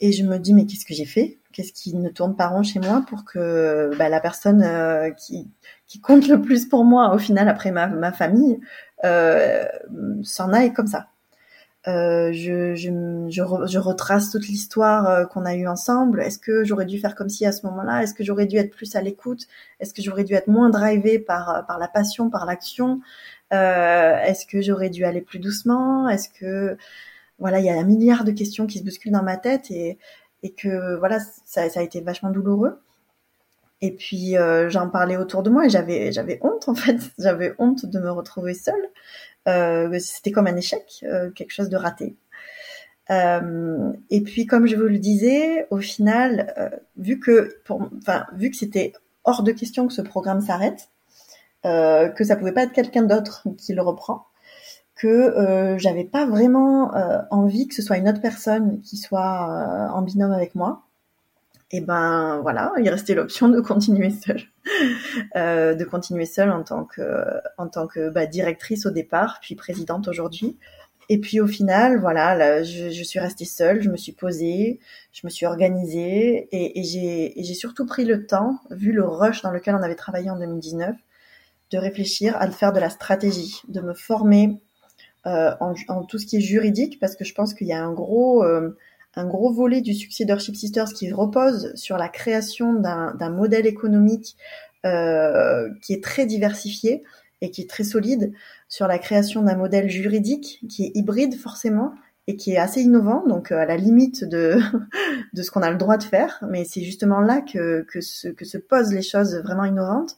et 0.01 0.11
je 0.11 0.25
me 0.25 0.37
dis 0.39 0.53
mais 0.53 0.65
qu'est-ce 0.65 0.85
que 0.85 0.93
j'ai 0.93 1.05
fait? 1.05 1.37
Qu'est-ce 1.53 1.71
qui 1.71 1.95
ne 1.95 2.09
tourne 2.09 2.35
pas 2.35 2.47
rond 2.47 2.63
chez 2.63 2.81
moi 2.81 3.05
pour 3.07 3.23
que 3.23 3.91
bah, 3.97 4.09
la 4.09 4.19
personne 4.19 4.61
euh, 4.61 5.11
qui, 5.11 5.47
compte 6.03 6.27
le 6.27 6.41
plus 6.41 6.67
pour 6.67 6.83
moi 6.83 7.13
au 7.15 7.17
final 7.17 7.47
après 7.47 7.71
ma, 7.71 8.11
famille 8.11 8.59
euh, 9.05 9.63
s'en 10.23 10.51
aille 10.51 10.73
comme 10.73 10.87
ça? 10.87 11.07
Euh, 11.89 12.31
je, 12.33 12.75
je, 12.75 12.89
je, 13.29 13.79
retrace 13.79 14.31
toute 14.31 14.47
l'histoire 14.47 15.07
euh, 15.07 15.25
qu'on 15.25 15.45
a 15.45 15.55
eue 15.55 15.67
ensemble. 15.67 16.21
Est-ce 16.21 16.39
que 16.39 16.63
j'aurais 16.63 16.85
dû 16.85 16.99
faire 16.99 17.15
comme 17.15 17.29
si 17.29 17.45
à 17.45 17.51
ce 17.51 17.65
moment-là? 17.67 18.03
Est-ce 18.03 18.13
que 18.13 18.23
j'aurais 18.23 18.45
dû 18.45 18.57
être 18.57 18.71
plus 18.71 18.95
à 18.95 19.01
l'écoute? 19.01 19.47
Est-ce 19.79 19.93
que 19.93 20.01
j'aurais 20.01 20.23
dû 20.23 20.33
être 20.33 20.47
moins 20.47 20.69
drivé 20.69 21.19
par 21.19 21.65
par 21.67 21.79
la 21.79 21.87
passion, 21.87 22.29
par 22.29 22.45
l'action? 22.45 23.01
Euh, 23.53 24.17
Est-ce 24.19 24.45
que 24.45 24.61
j'aurais 24.61 24.89
dû 24.89 25.05
aller 25.05 25.21
plus 25.21 25.39
doucement? 25.39 26.09
Est-ce 26.09 26.29
que 26.29 26.77
voilà, 27.39 27.59
il 27.59 27.65
y 27.65 27.69
a 27.69 27.79
un 27.79 27.83
milliard 27.83 28.23
de 28.25 28.31
questions 28.31 28.67
qui 28.67 28.79
se 28.79 28.83
bousculent 28.83 29.11
dans 29.13 29.23
ma 29.23 29.37
tête 29.37 29.71
et 29.71 29.97
et 30.43 30.51
que 30.53 30.97
voilà, 30.97 31.19
ça, 31.45 31.69
ça 31.69 31.79
a 31.81 31.83
été 31.83 32.01
vachement 32.01 32.31
douloureux. 32.31 32.79
Et 33.81 33.91
puis 33.91 34.37
euh, 34.37 34.69
j'en 34.69 34.89
parlais 34.89 35.15
autour 35.17 35.41
de 35.43 35.49
moi 35.49 35.65
et 35.65 35.69
j'avais 35.69 36.11
j'avais 36.11 36.39
honte 36.43 36.67
en 36.67 36.75
fait, 36.75 36.97
j'avais 37.19 37.55
honte 37.59 37.85
de 37.85 37.99
me 37.99 38.11
retrouver 38.11 38.53
seule. 38.53 38.89
Euh, 39.47 39.97
c'était 39.99 40.31
comme 40.31 40.47
un 40.47 40.55
échec, 40.55 41.03
euh, 41.03 41.31
quelque 41.31 41.51
chose 41.51 41.69
de 41.69 41.77
raté. 41.77 42.15
Euh, 43.09 43.91
et 44.09 44.21
puis, 44.21 44.45
comme 44.45 44.67
je 44.67 44.75
vous 44.75 44.83
le 44.83 44.99
disais, 44.99 45.65
au 45.71 45.77
final, 45.77 46.81
vu 46.97 47.19
que, 47.19 47.61
c'était 48.53 48.93
hors 49.23 49.43
de 49.43 49.51
question 49.51 49.87
que 49.87 49.93
ce 49.93 50.01
programme 50.01 50.41
s'arrête, 50.41 50.89
que 51.63 52.23
ça 52.23 52.35
pouvait 52.35 52.51
pas 52.51 52.63
être 52.63 52.71
quelqu'un 52.71 53.03
d'autre 53.03 53.47
qui 53.57 53.73
le 53.73 53.81
reprend, 53.81 54.25
que 54.95 55.75
j'avais 55.79 56.03
pas 56.03 56.27
vraiment 56.27 56.91
envie 57.31 57.67
que 57.67 57.73
ce 57.73 57.81
soit 57.81 57.97
une 57.97 58.07
autre 58.07 58.21
personne 58.21 58.79
qui 58.81 58.97
soit 58.97 59.89
en 59.91 60.01
binôme 60.03 60.31
avec 60.31 60.53
moi 60.53 60.83
et 61.71 61.81
ben 61.81 62.39
voilà, 62.41 62.73
il 62.79 62.89
restait 62.89 63.13
l'option 63.13 63.47
de 63.47 63.61
continuer 63.61 64.09
seule, 64.09 64.37
euh, 64.37 64.41
de 65.35 65.83
continuer 65.83 66.25
seule 66.25 66.51
en 66.51 66.63
tant 66.63 66.85
que 66.85 67.25
en 67.57 67.67
tant 67.67 67.87
que 67.87 68.09
bah, 68.09 68.25
directrice 68.25 68.85
au 68.85 68.91
départ, 68.91 69.39
puis 69.41 69.55
présidente 69.55 70.07
aujourd'hui. 70.07 70.57
Et 71.11 71.17
puis 71.17 71.41
au 71.41 71.47
final, 71.47 71.99
voilà, 71.99 72.61
je, 72.61 73.03
suis 73.03 73.19
restée 73.19 73.45
seule, 73.45 73.81
je 73.81 73.89
me 73.89 73.97
suis 73.97 74.11
posée, 74.11 74.79
je 75.11 75.21
me 75.23 75.31
suis 75.31 75.47
organisée 75.47 76.47
et, 76.51 76.83
j'ai 76.83 77.53
surtout 77.55 77.87
pris 77.87 78.05
le 78.05 78.27
temps, 78.27 78.59
vu 78.69 78.91
le 78.91 79.03
rush 79.03 79.41
dans 79.41 79.49
lequel 79.49 79.73
on 79.73 79.81
avait 79.81 79.95
travaillé 79.95 80.29
en 80.29 80.37
2019, 80.37 80.95
de 81.71 81.77
réfléchir 81.79 82.35
à 82.37 82.49
faire 82.51 82.73
de 82.73 82.79
la 82.79 82.91
stratégie, 82.91 83.61
de 83.67 83.81
me 83.81 83.95
former 83.95 84.61
euh, 85.25 85.51
en, 85.59 85.73
en, 85.87 86.03
tout 86.03 86.19
ce 86.19 86.27
qui 86.27 86.37
est 86.37 86.41
juridique, 86.41 86.99
parce 86.99 87.15
que 87.15 87.25
je 87.25 87.33
pense 87.33 87.55
qu'il 87.55 87.67
y 87.67 87.73
a 87.73 87.83
un 87.83 87.91
gros 87.91 88.43
euh, 88.43 88.77
un 89.15 89.25
gros 89.25 89.51
volet 89.51 89.81
du 89.81 89.93
succès 89.93 90.25
d'Orship 90.25 90.55
Sisters 90.55 90.93
qui 90.93 91.11
repose 91.11 91.73
sur 91.75 91.97
la 91.97 92.09
création 92.09 92.73
d'un 92.73 93.29
modèle 93.29 93.65
économique 93.65 94.35
euh, 94.85 95.69
qui 95.81 95.93
est 95.93 96.03
très 96.03 96.25
diversifié 96.25 97.03
et 97.41 97.51
qui 97.51 97.61
est 97.61 97.69
très 97.69 97.83
solide, 97.83 98.33
sur 98.67 98.87
la 98.87 98.99
création 98.99 99.41
d'un 99.41 99.55
modèle 99.55 99.89
juridique 99.89 100.61
qui 100.69 100.85
est 100.85 100.91
hybride 100.93 101.35
forcément 101.35 101.93
et 102.27 102.35
qui 102.35 102.51
est 102.51 102.57
assez 102.57 102.81
innovant, 102.81 103.25
donc 103.27 103.51
à 103.51 103.65
la 103.65 103.75
limite 103.75 104.23
de, 104.23 104.59
de 105.33 105.41
ce 105.41 105.49
qu'on 105.51 105.63
a 105.63 105.71
le 105.71 105.77
droit 105.77 105.97
de 105.97 106.03
faire, 106.03 106.43
mais 106.49 106.63
c'est 106.63 106.83
justement 106.83 107.19
là 107.21 107.41
que, 107.41 107.81
que, 107.91 108.01
se, 108.01 108.27
que 108.27 108.45
se 108.45 108.57
posent 108.57 108.93
les 108.93 109.01
choses 109.01 109.35
vraiment 109.37 109.65
innovantes. 109.65 110.15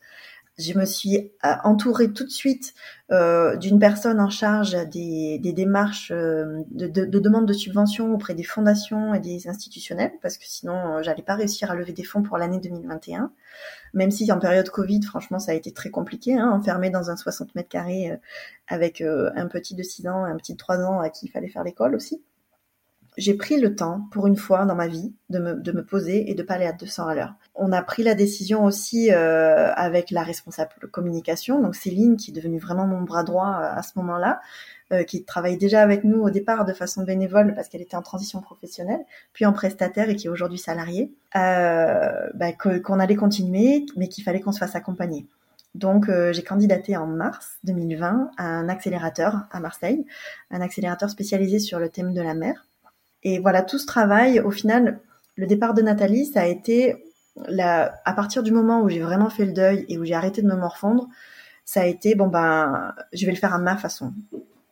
Je 0.62 0.78
me 0.78 0.86
suis 0.86 1.32
euh, 1.44 1.54
entourée 1.64 2.14
tout 2.14 2.24
de 2.24 2.30
suite 2.30 2.74
euh, 3.12 3.58
d'une 3.58 3.80
personne 3.80 4.20
en 4.20 4.30
charge 4.30 4.72
des, 4.88 5.38
des 5.40 5.54
démarches 5.54 6.12
euh, 6.12 6.62
de, 6.72 6.88
de, 6.88 7.04
de, 7.06 7.20
demande 7.20 7.46
de 7.46 7.54
subvention 7.54 8.14
auprès 8.14 8.36
des 8.36 8.44
fondations 8.44 9.14
et 9.14 9.20
des 9.20 9.48
institutionnels, 9.50 10.14
parce 10.22 10.38
que 10.38 10.46
sinon 10.46 10.98
euh, 10.98 11.04
j'allais 11.04 11.24
pas 11.24 11.36
réussir 11.36 11.72
à 11.72 11.76
lever 11.76 11.94
des 11.94 12.04
fonds 12.04 12.22
pour 12.22 12.38
l'année 12.38 12.60
2021. 12.60 13.34
Même 13.94 14.12
si 14.12 14.32
en 14.32 14.40
période 14.40 14.70
Covid, 14.70 15.02
franchement, 15.04 15.40
ça 15.40 15.52
a 15.52 15.56
été 15.56 15.74
très 15.74 15.90
compliqué, 15.90 16.38
hein, 16.38 16.52
enfermé 16.52 16.90
dans 16.90 17.10
un 17.10 17.18
60 17.18 17.56
mètres 17.56 17.70
carrés 17.70 18.18
avec 18.68 19.02
un 19.02 19.48
petit 19.48 19.76
de 19.76 19.84
6 19.84 20.08
ans 20.08 20.26
et 20.26 20.32
un 20.32 20.38
petit 20.38 20.54
de 20.54 20.58
3 20.58 20.80
ans 20.80 21.02
à 21.02 21.10
qui 21.10 21.26
il 21.26 21.30
fallait 21.30 21.50
faire 21.50 21.64
l'école 21.64 21.96
aussi. 21.96 22.24
J'ai 23.18 23.34
pris 23.34 23.60
le 23.60 23.76
temps, 23.76 24.08
pour 24.12 24.28
une 24.28 24.36
fois 24.36 24.66
dans 24.66 24.76
ma 24.76 24.88
vie, 24.88 25.14
de 25.30 25.40
me, 25.40 25.56
de 25.56 25.72
me 25.72 25.84
poser 25.84 26.30
et 26.30 26.34
de 26.34 26.44
pas 26.44 26.56
aller 26.56 26.66
à 26.66 26.74
200 26.74 27.08
à 27.08 27.16
l'heure. 27.16 27.36
On 27.56 27.72
a 27.72 27.82
pris 27.82 28.04
la 28.04 28.16
décision 28.16 28.64
aussi 28.64 29.12
euh, 29.12 29.72
avec 29.74 30.12
la 30.12 30.24
responsable 30.24 30.72
communication, 30.92 31.62
donc 31.62 31.76
Céline, 31.76 32.18
qui 32.18 32.32
est 32.32 32.34
devenue 32.34 32.60
vraiment 32.60 32.88
mon 32.88 33.02
bras 33.02 33.24
droit 33.24 33.48
euh, 33.48 33.78
à 33.78 33.84
ce 33.84 33.92
moment-là, 33.98 34.40
euh, 34.92 35.04
qui 35.04 35.24
travaille 35.24 35.56
déjà 35.56 35.82
avec 35.82 36.04
nous 36.04 36.22
au 36.22 36.30
départ 36.30 36.66
de 36.66 36.74
façon 36.74 37.04
bénévole 37.04 37.54
parce 37.56 37.70
qu'elle 37.70 37.82
était 37.82 37.96
en 37.96 38.02
transition 38.02 38.42
professionnelle, 38.42 39.00
puis 39.32 39.46
en 39.46 39.54
prestataire 39.54 40.10
et 40.10 40.18
qui 40.18 40.28
est 40.28 40.30
aujourd'hui 40.30 40.58
salariée, 40.58 41.14
euh, 41.38 42.28
bah, 42.34 42.52
qu'on 42.52 43.00
allait 43.00 43.16
continuer, 43.16 43.86
mais 43.96 44.10
qu'il 44.10 44.26
fallait 44.26 44.42
qu'on 44.42 44.52
se 44.52 44.60
fasse 44.60 44.76
accompagner. 44.76 45.28
Donc, 45.76 46.10
euh, 46.10 46.34
j'ai 46.34 46.44
candidaté 46.44 46.98
en 46.98 47.08
mars 47.08 47.58
2020 47.64 48.32
à 48.36 48.44
un 48.44 48.68
accélérateur 48.68 49.44
à 49.52 49.62
Marseille, 49.62 50.06
un 50.50 50.60
accélérateur 50.60 51.10
spécialisé 51.10 51.60
sur 51.60 51.80
le 51.80 51.88
thème 51.88 52.14
de 52.14 52.22
la 52.22 52.34
mer. 52.34 52.66
Et 53.24 53.40
voilà, 53.40 53.62
tout 53.62 53.78
ce 53.78 53.86
travail, 53.86 54.40
au 54.40 54.52
final, 54.52 55.00
le 55.36 55.48
départ 55.48 55.74
de 55.74 55.82
Nathalie, 55.82 56.26
ça 56.26 56.42
a 56.42 56.46
été 56.48 57.06
la, 57.48 58.00
à 58.06 58.14
partir 58.14 58.44
du 58.44 58.52
moment 58.52 58.82
où 58.82 58.90
j'ai 58.90 59.00
vraiment 59.00 59.30
fait 59.30 59.46
le 59.46 59.54
deuil 59.54 59.86
et 59.90 59.98
où 59.98 60.04
j'ai 60.04 60.14
arrêté 60.14 60.42
de 60.42 60.48
me 60.48 60.56
morfondre, 60.56 61.08
ça 61.66 61.82
a 61.82 61.86
été 61.86 62.16
bon 62.16 62.28
ben, 62.28 62.94
je 63.14 63.26
vais 63.26 63.32
le 63.32 63.38
faire 63.38 63.54
à 63.54 63.60
ma 63.60 63.78
façon. 63.78 64.14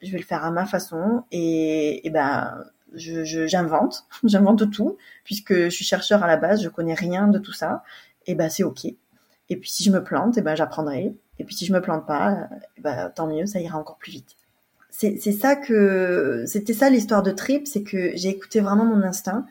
Je 0.02 0.12
vais 0.12 0.18
le 0.18 0.24
faire 0.24 0.44
à 0.44 0.52
ma 0.52 0.66
façon 0.66 1.24
et, 1.32 2.06
et 2.06 2.10
ben, 2.10 2.64
je, 2.94 3.24
j'invente, 3.48 4.06
j'invente 4.24 4.70
tout 4.72 4.98
puisque 5.24 5.54
je 5.54 5.70
suis 5.70 5.86
chercheur 5.86 6.24
à 6.24 6.28
la 6.28 6.38
base, 6.38 6.62
je 6.62 6.70
connais 6.70 6.96
rien 6.96 7.28
de 7.28 7.40
tout 7.40 7.54
ça. 7.54 7.84
Et 8.26 8.36
ben, 8.36 8.50
c'est 8.50 8.64
ok. 8.64 8.86
Et 8.86 9.58
puis 9.58 9.70
si 9.70 9.84
je 9.84 9.92
me 9.92 10.04
plante, 10.04 10.38
et 10.38 10.42
ben 10.42 10.56
j'apprendrai. 10.56 11.16
Et 11.40 11.44
puis 11.44 11.56
si 11.56 11.66
je 11.66 11.74
me 11.74 11.82
plante 11.82 12.06
pas, 12.06 12.50
ben 12.80 13.10
tant 13.10 13.28
mieux, 13.28 13.46
ça 13.46 13.60
ira 13.60 13.80
encore 13.80 13.98
plus 13.98 14.12
vite 14.12 14.36
c'est 14.92 15.32
ça 15.32 15.56
que 15.56 16.44
c'était 16.46 16.74
ça 16.74 16.90
l'histoire 16.90 17.24
de 17.24 17.32
Trip, 17.32 17.68
c'est 17.68 17.84
que 17.84 18.12
j'ai 18.16 18.30
écouté 18.30 18.60
vraiment 18.60 18.86
mon 18.86 19.02
instinct. 19.02 19.46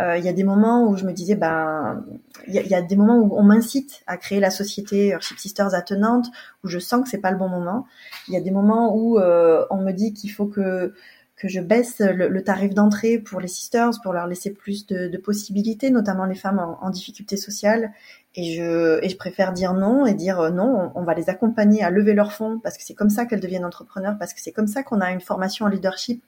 Euh, 0.00 0.16
il 0.16 0.24
y 0.24 0.28
a 0.28 0.32
des 0.32 0.44
moments 0.44 0.88
où 0.88 0.96
je 0.96 1.04
me 1.04 1.12
disais, 1.12 1.34
ben, 1.34 2.04
il 2.46 2.54
y, 2.54 2.74
a 2.74 2.80
des 2.80 2.96
moments 2.96 3.18
où 3.18 3.36
on 3.36 3.42
m'incite 3.42 4.02
à 4.06 4.16
créer 4.16 4.40
la 4.40 4.50
société 4.50 5.08
Earthship 5.08 5.38
Sisters 5.38 5.74
attenante, 5.74 6.28
où 6.64 6.68
je 6.68 6.78
sens 6.78 7.02
que 7.02 7.10
c'est 7.10 7.18
pas 7.18 7.30
le 7.30 7.36
bon 7.36 7.48
moment. 7.48 7.86
Il 8.28 8.34
y 8.34 8.36
a 8.36 8.40
des 8.40 8.50
moments 8.50 8.96
où 8.96 9.18
euh, 9.18 9.66
on 9.70 9.78
me 9.78 9.92
dit 9.92 10.14
qu'il 10.14 10.30
faut 10.30 10.46
que 10.46 10.94
que 11.42 11.48
je 11.48 11.60
baisse 11.60 11.98
le, 11.98 12.44
tarif 12.44 12.72
d'entrée 12.72 13.18
pour 13.18 13.40
les 13.40 13.48
sisters, 13.48 13.90
pour 14.04 14.12
leur 14.12 14.28
laisser 14.28 14.52
plus 14.52 14.86
de, 14.86 15.16
possibilités, 15.16 15.90
notamment 15.90 16.24
les 16.24 16.36
femmes 16.36 16.60
en, 16.80 16.90
difficulté 16.90 17.36
sociale. 17.36 17.90
Et 18.36 18.54
je, 18.54 19.04
et 19.04 19.08
je 19.08 19.16
préfère 19.16 19.52
dire 19.52 19.74
non 19.74 20.06
et 20.06 20.14
dire 20.14 20.38
euh, 20.38 20.50
non, 20.50 20.92
on, 20.94 21.02
va 21.02 21.14
les 21.14 21.28
accompagner 21.28 21.82
à 21.82 21.90
lever 21.90 22.14
leurs 22.14 22.32
fonds 22.32 22.60
parce 22.60 22.78
que 22.78 22.84
c'est 22.84 22.94
comme 22.94 23.10
ça 23.10 23.26
qu'elles 23.26 23.40
deviennent 23.40 23.64
entrepreneurs, 23.64 24.16
parce 24.20 24.34
que 24.34 24.40
c'est 24.40 24.52
comme 24.52 24.68
ça 24.68 24.84
qu'on 24.84 25.00
a 25.00 25.10
une 25.10 25.20
formation 25.20 25.66
en 25.66 25.68
leadership 25.68 26.24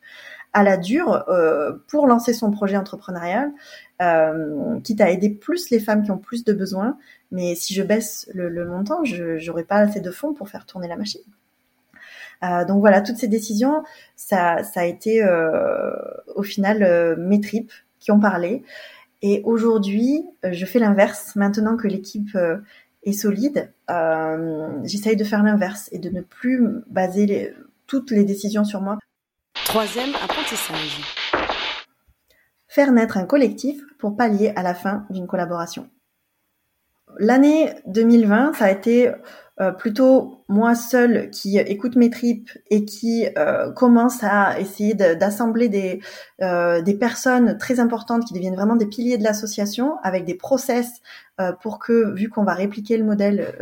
à 0.53 0.65
la 0.65 0.77
dure 0.77 1.25
euh, 1.29 1.75
pour 1.87 2.09
lancer 2.09 2.35
son 2.35 2.51
projet 2.51 2.77
entrepreneurial, 2.77 3.53
euh, 4.03 4.81
quitte 4.81 5.01
à 5.01 5.11
aider 5.11 5.31
plus 5.31 5.71
les 5.71 5.79
femmes 5.79 6.03
qui 6.03 6.11
ont 6.11 6.19
plus 6.19 6.43
de 6.43 6.53
besoins. 6.53 6.99
Mais 7.31 7.55
si 7.55 7.73
je 7.73 7.85
baisse 7.85 8.29
le, 8.35 8.49
le 8.49 8.67
montant, 8.67 9.05
je 9.05 9.47
n'aurai 9.47 9.63
pas 9.63 9.77
assez 9.77 10.01
de 10.01 10.11
fonds 10.11 10.35
pour 10.35 10.49
faire 10.49 10.67
tourner 10.67 10.89
la 10.89 10.97
machine. 10.97 11.23
Euh, 12.45 12.65
donc 12.65 12.81
voilà, 12.81 13.01
toutes 13.01 13.17
ces 13.17 13.29
décisions, 13.29 13.85
ça, 14.17 14.63
ça 14.63 14.81
a 14.81 14.85
été 14.85 15.23
euh, 15.23 15.91
au 16.35 16.43
final 16.43 16.83
euh, 16.83 17.17
mes 17.19 17.41
tripes 17.41 17.73
qui 18.01 18.11
ont 18.11 18.21
parlé. 18.21 18.63
Et 19.23 19.41
aujourd'hui, 19.45 20.25
je 20.43 20.67
fais 20.67 20.79
l'inverse. 20.79 21.35
Maintenant 21.35 21.77
que 21.79 21.89
l'équipe 21.89 22.37
est 23.05 23.13
solide, 23.13 23.73
j'essaye 24.83 25.17
de 25.17 25.25
faire 25.25 25.43
l'inverse 25.43 25.89
et 25.93 25.99
de 25.99 26.11
ne 26.11 26.21
plus 26.21 26.63
baser 26.89 27.55
toutes 27.87 28.11
les 28.11 28.25
décisions 28.25 28.65
sur 28.65 28.83
moi. 28.83 28.99
Troisième 29.65 30.11
apprentissage. 30.23 31.01
Faire 32.69 32.93
naître 32.93 33.17
un 33.17 33.25
collectif 33.25 33.81
pour 33.99 34.15
pallier 34.15 34.53
à 34.57 34.63
la 34.63 34.75
fin 34.75 35.07
d'une 35.09 35.27
collaboration. 35.27 35.89
L'année 37.19 37.73
2020, 37.87 38.53
ça 38.53 38.67
a 38.67 38.71
été 38.71 39.11
euh, 39.61 39.71
plutôt 39.71 40.45
moi 40.49 40.75
seule 40.75 41.31
qui 41.31 41.59
écoute 41.59 41.95
mes 41.95 42.11
tripes 42.11 42.51
et 42.71 42.85
qui 42.85 43.29
euh, 43.39 43.71
commence 43.71 44.25
à 44.25 44.59
essayer 44.59 44.95
d'assembler 44.95 45.69
des, 45.69 46.01
euh, 46.43 46.83
des 46.83 46.95
personnes 46.95 47.57
très 47.57 47.79
importantes 47.79 48.25
qui 48.25 48.35
deviennent 48.35 48.57
vraiment 48.57 48.75
des 48.75 48.87
piliers 48.87 49.17
de 49.17 49.23
l'association 49.23 49.97
avec 50.03 50.25
des 50.25 50.35
process 50.35 51.01
pour 51.63 51.81
que, 51.81 52.15
vu 52.15 52.29
qu'on 52.29 52.45
va 52.45 52.55
répliquer 52.55 52.97
le 52.97 53.03
modèle, 53.05 53.57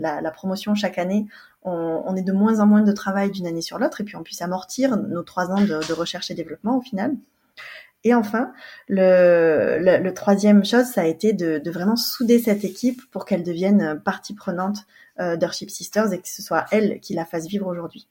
la, 0.00 0.30
promotion 0.30 0.74
chaque 0.74 0.96
année, 0.96 1.26
on, 1.62 2.02
on, 2.06 2.16
ait 2.16 2.22
de 2.22 2.32
moins 2.32 2.60
en 2.60 2.66
moins 2.66 2.80
de 2.80 2.92
travail 2.92 3.30
d'une 3.30 3.46
année 3.46 3.60
sur 3.60 3.78
l'autre 3.78 4.00
et 4.00 4.04
puis 4.04 4.16
on 4.16 4.22
puisse 4.22 4.40
amortir 4.40 4.96
nos 4.96 5.22
trois 5.22 5.50
ans 5.50 5.60
de 5.60 5.92
recherche 5.92 6.30
et 6.30 6.34
développement 6.34 6.78
au 6.78 6.80
final. 6.80 7.16
Et 8.08 8.14
enfin, 8.14 8.52
le, 8.88 10.10
troisième 10.12 10.64
chose, 10.64 10.86
ça 10.86 11.02
a 11.02 11.04
été 11.04 11.34
de, 11.34 11.60
vraiment 11.70 11.96
souder 11.96 12.38
cette 12.38 12.64
équipe 12.64 13.02
pour 13.10 13.26
qu'elle 13.26 13.42
devienne 13.42 14.00
partie 14.02 14.34
prenante 14.34 14.78
euh, 15.20 15.36
Sisters 15.52 16.14
et 16.14 16.18
que 16.18 16.28
ce 16.28 16.40
soit 16.40 16.64
elle 16.70 17.00
qui 17.00 17.12
la 17.12 17.26
fasse 17.26 17.46
vivre 17.48 17.66
aujourd'hui. 17.66 18.08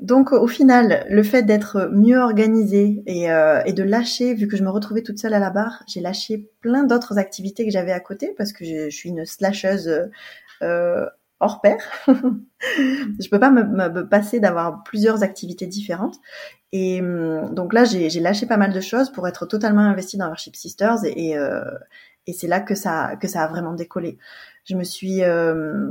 Donc 0.00 0.32
au 0.32 0.46
final, 0.46 1.06
le 1.08 1.22
fait 1.22 1.44
d'être 1.44 1.88
mieux 1.92 2.18
organisée 2.18 3.02
et, 3.06 3.32
euh, 3.32 3.62
et, 3.64 3.72
de 3.72 3.82
lâcher, 3.82 4.34
vu 4.34 4.48
que 4.48 4.58
je 4.58 4.62
me 4.62 4.68
retrouvais 4.68 5.02
toute 5.02 5.18
seule 5.18 5.32
à 5.32 5.38
la 5.38 5.48
barre, 5.48 5.82
j'ai 5.86 6.00
lâché 6.00 6.50
plein 6.60 6.84
d'autres 6.84 7.16
activités 7.16 7.64
que 7.64 7.72
j'avais 7.72 7.92
à 7.92 8.00
côté 8.00 8.34
parce 8.36 8.52
que 8.52 8.66
je, 8.66 8.90
je 8.90 8.96
suis 8.96 9.08
une 9.08 9.24
slasheuse 9.24 10.10
euh, 10.60 11.06
hors 11.40 11.60
pair. 11.60 11.78
je 12.08 13.28
peux 13.28 13.38
pas 13.38 13.50
me, 13.50 14.02
passer 14.02 14.40
d'avoir 14.40 14.82
plusieurs 14.82 15.22
activités 15.22 15.66
différentes. 15.66 16.16
Et 16.72 17.00
hum, 17.00 17.54
donc 17.54 17.72
là, 17.72 17.84
j'ai 17.84 18.20
lâché 18.20 18.46
pas 18.46 18.56
mal 18.56 18.72
de 18.72 18.80
choses 18.80 19.10
pour 19.10 19.26
être 19.28 19.46
totalement 19.46 19.82
investie 19.82 20.16
dans 20.16 20.26
Worship 20.26 20.56
Sisters 20.56 21.04
euh, 21.04 21.64
et 22.28 22.34
c'est 22.34 22.46
là 22.46 22.60
que 22.60 22.74
ça 22.74 23.16
que 23.16 23.26
ça 23.26 23.42
a 23.42 23.48
vraiment 23.48 23.72
décollé. 23.72 24.18
Je 24.64 24.76
me 24.76 24.84
suis 24.84 25.24
euh, 25.24 25.88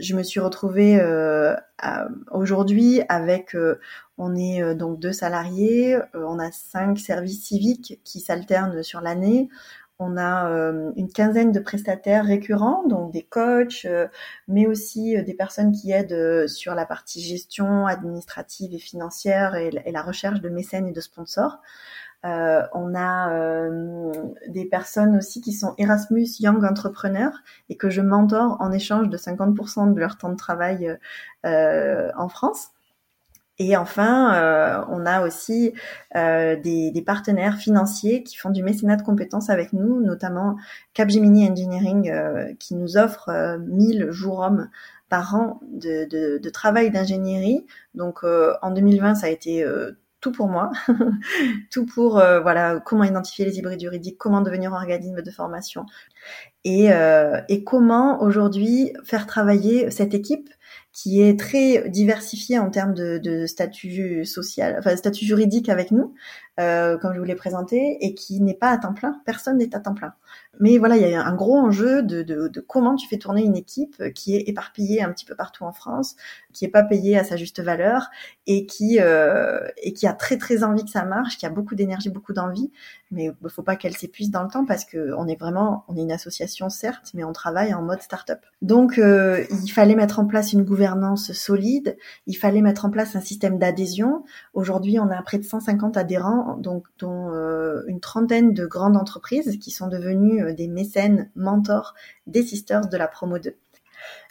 je 0.00 0.14
me 0.14 0.22
suis 0.22 0.40
retrouvée 0.40 1.00
euh, 1.00 1.56
aujourd'hui 2.30 3.00
avec 3.08 3.56
euh, 3.56 3.80
on 4.18 4.36
est 4.36 4.74
donc 4.74 5.00
deux 5.00 5.12
salariés, 5.12 5.96
on 6.12 6.38
a 6.38 6.52
cinq 6.52 6.98
services 6.98 7.46
civiques 7.46 7.98
qui 8.04 8.20
s'alternent 8.20 8.82
sur 8.82 9.00
l'année. 9.00 9.48
On 10.02 10.16
a 10.16 10.48
euh, 10.50 10.92
une 10.96 11.12
quinzaine 11.12 11.52
de 11.52 11.60
prestataires 11.60 12.24
récurrents, 12.24 12.86
donc 12.88 13.12
des 13.12 13.22
coachs, 13.22 13.84
euh, 13.84 14.08
mais 14.48 14.66
aussi 14.66 15.14
euh, 15.14 15.22
des 15.22 15.34
personnes 15.34 15.72
qui 15.72 15.92
aident 15.92 16.48
sur 16.48 16.74
la 16.74 16.86
partie 16.86 17.20
gestion 17.20 17.86
administrative 17.86 18.74
et 18.74 18.78
financière 18.78 19.54
et, 19.56 19.70
la 19.70 20.02
recherche 20.02 20.40
de 20.40 20.48
mécènes 20.48 20.88
et 20.88 20.92
de 20.92 21.00
sponsors. 21.02 21.58
on 22.24 22.94
a 22.94 23.68
des 24.48 24.64
personnes 24.64 25.16
aussi 25.16 25.40
qui 25.40 25.52
sont 25.52 25.74
Erasmus 25.78 26.28
Young 26.40 26.64
Entrepreneurs 26.64 27.42
et 27.68 27.76
que 27.76 27.90
je 27.90 28.00
mentor 28.00 28.56
en 28.60 28.72
échange 28.72 29.08
de 29.08 29.16
50% 29.16 29.92
de 29.92 30.00
leur 30.00 30.16
temps 30.16 30.30
de 30.30 30.36
travail 30.36 30.98
en 31.44 32.28
France. 32.28 32.70
Et 33.62 33.76
enfin, 33.76 34.34
euh, 34.34 34.82
on 34.88 35.04
a 35.04 35.20
aussi 35.20 35.74
euh, 36.16 36.56
des, 36.56 36.90
des, 36.90 37.02
partenaires 37.02 37.58
financiers 37.58 38.22
qui 38.22 38.36
font 38.36 38.48
du 38.48 38.62
mécénat 38.62 38.96
de 38.96 39.02
compétences 39.02 39.50
avec 39.50 39.74
nous, 39.74 40.00
notamment 40.00 40.56
Capgemini 40.94 41.46
Engineering 41.46 42.10
euh, 42.10 42.54
qui 42.58 42.74
nous 42.74 42.96
offre 42.96 43.58
1000 43.68 44.12
jours 44.12 44.38
hommes 44.38 44.70
par 45.10 45.34
an 45.34 45.60
de, 45.70 46.08
de, 46.08 46.38
de 46.38 46.48
travail 46.48 46.90
d'ingénierie. 46.90 47.66
Donc 47.94 48.24
en 48.24 48.70
2020, 48.70 49.16
ça 49.16 49.26
a 49.26 49.28
été 49.28 49.66
tout 50.22 50.32
pour 50.32 50.48
moi, 50.48 50.70
tout 51.70 51.84
pour 51.84 52.12
voilà 52.12 52.80
comment 52.80 53.04
identifier 53.04 53.44
les 53.44 53.58
hybrides 53.58 53.80
juridiques, 53.80 54.16
comment 54.16 54.40
devenir 54.40 54.72
organisme 54.72 55.20
de 55.20 55.30
formation 55.30 55.84
et, 56.64 56.88
et 57.48 57.64
comment 57.64 58.22
aujourd'hui 58.22 58.94
faire 59.04 59.26
travailler 59.26 59.90
cette 59.90 60.14
équipe 60.14 60.48
qui 60.92 61.22
est 61.22 61.38
très 61.38 61.88
diversifié 61.88 62.58
en 62.58 62.70
termes 62.70 62.94
de, 62.94 63.46
statut 63.46 64.24
social, 64.24 64.76
enfin 64.78 64.96
statut 64.96 65.24
juridique 65.24 65.68
avec 65.68 65.90
nous, 65.90 66.14
euh, 66.58 66.98
comme 66.98 67.14
je 67.14 67.18
vous 67.18 67.24
l'ai 67.24 67.36
présenté, 67.36 67.98
et 68.00 68.14
qui 68.14 68.40
n'est 68.40 68.54
pas 68.54 68.70
à 68.70 68.78
temps 68.78 68.94
plein. 68.94 69.20
Personne 69.24 69.58
n'est 69.58 69.74
à 69.74 69.80
temps 69.80 69.94
plein. 69.94 70.14
Mais 70.58 70.78
voilà, 70.78 70.96
il 70.96 71.08
y 71.08 71.14
a 71.14 71.24
un 71.24 71.34
gros 71.34 71.56
enjeu 71.56 72.02
de, 72.02 72.22
de, 72.22 72.48
de, 72.48 72.60
comment 72.60 72.96
tu 72.96 73.08
fais 73.08 73.18
tourner 73.18 73.42
une 73.42 73.56
équipe 73.56 74.02
qui 74.14 74.36
est 74.36 74.48
éparpillée 74.48 75.02
un 75.02 75.10
petit 75.12 75.24
peu 75.24 75.34
partout 75.34 75.64
en 75.64 75.72
France, 75.72 76.16
qui 76.52 76.64
est 76.64 76.68
pas 76.68 76.82
payée 76.82 77.18
à 77.18 77.24
sa 77.24 77.36
juste 77.36 77.60
valeur 77.60 78.10
et 78.46 78.66
qui 78.66 78.98
euh, 79.00 79.60
et 79.82 79.92
qui 79.92 80.06
a 80.06 80.12
très 80.12 80.36
très 80.36 80.64
envie 80.64 80.84
que 80.84 80.90
ça 80.90 81.04
marche, 81.04 81.38
qui 81.38 81.46
a 81.46 81.50
beaucoup 81.50 81.74
d'énergie, 81.74 82.10
beaucoup 82.10 82.32
d'envie, 82.32 82.70
mais 83.10 83.32
il 83.42 83.50
faut 83.50 83.62
pas 83.62 83.76
qu'elle 83.76 83.96
s'épuise 83.96 84.30
dans 84.30 84.42
le 84.42 84.48
temps 84.48 84.64
parce 84.64 84.84
que 84.84 85.12
on 85.16 85.26
est 85.26 85.38
vraiment, 85.38 85.84
on 85.88 85.96
est 85.96 86.02
une 86.02 86.12
association 86.12 86.68
certes, 86.68 87.12
mais 87.14 87.24
on 87.24 87.32
travaille 87.32 87.72
en 87.74 87.82
mode 87.82 88.02
start-up. 88.02 88.40
Donc 88.62 88.98
euh, 88.98 89.44
il 89.62 89.68
fallait 89.68 89.94
mettre 89.94 90.18
en 90.18 90.26
place 90.26 90.52
une 90.52 90.64
gouvernance 90.64 91.32
solide, 91.32 91.96
il 92.26 92.34
fallait 92.34 92.60
mettre 92.60 92.84
en 92.84 92.90
place 92.90 93.16
un 93.16 93.20
système 93.20 93.58
d'adhésion. 93.58 94.24
Aujourd'hui, 94.52 94.98
on 94.98 95.10
a 95.10 95.22
près 95.22 95.38
de 95.38 95.44
150 95.44 95.96
adhérents, 95.96 96.56
donc 96.56 96.86
dont 96.98 97.32
euh, 97.32 97.82
une 97.86 98.00
trentaine 98.00 98.52
de 98.52 98.66
grandes 98.66 98.96
entreprises 98.96 99.58
qui 99.58 99.70
sont 99.70 99.88
devenues 99.88 100.19
euh, 100.20 100.52
des 100.52 100.68
mécènes, 100.68 101.30
mentors 101.34 101.94
des 102.26 102.42
sisters 102.42 102.88
de 102.88 102.96
la 102.96 103.08
promo 103.08 103.38
2. 103.38 103.56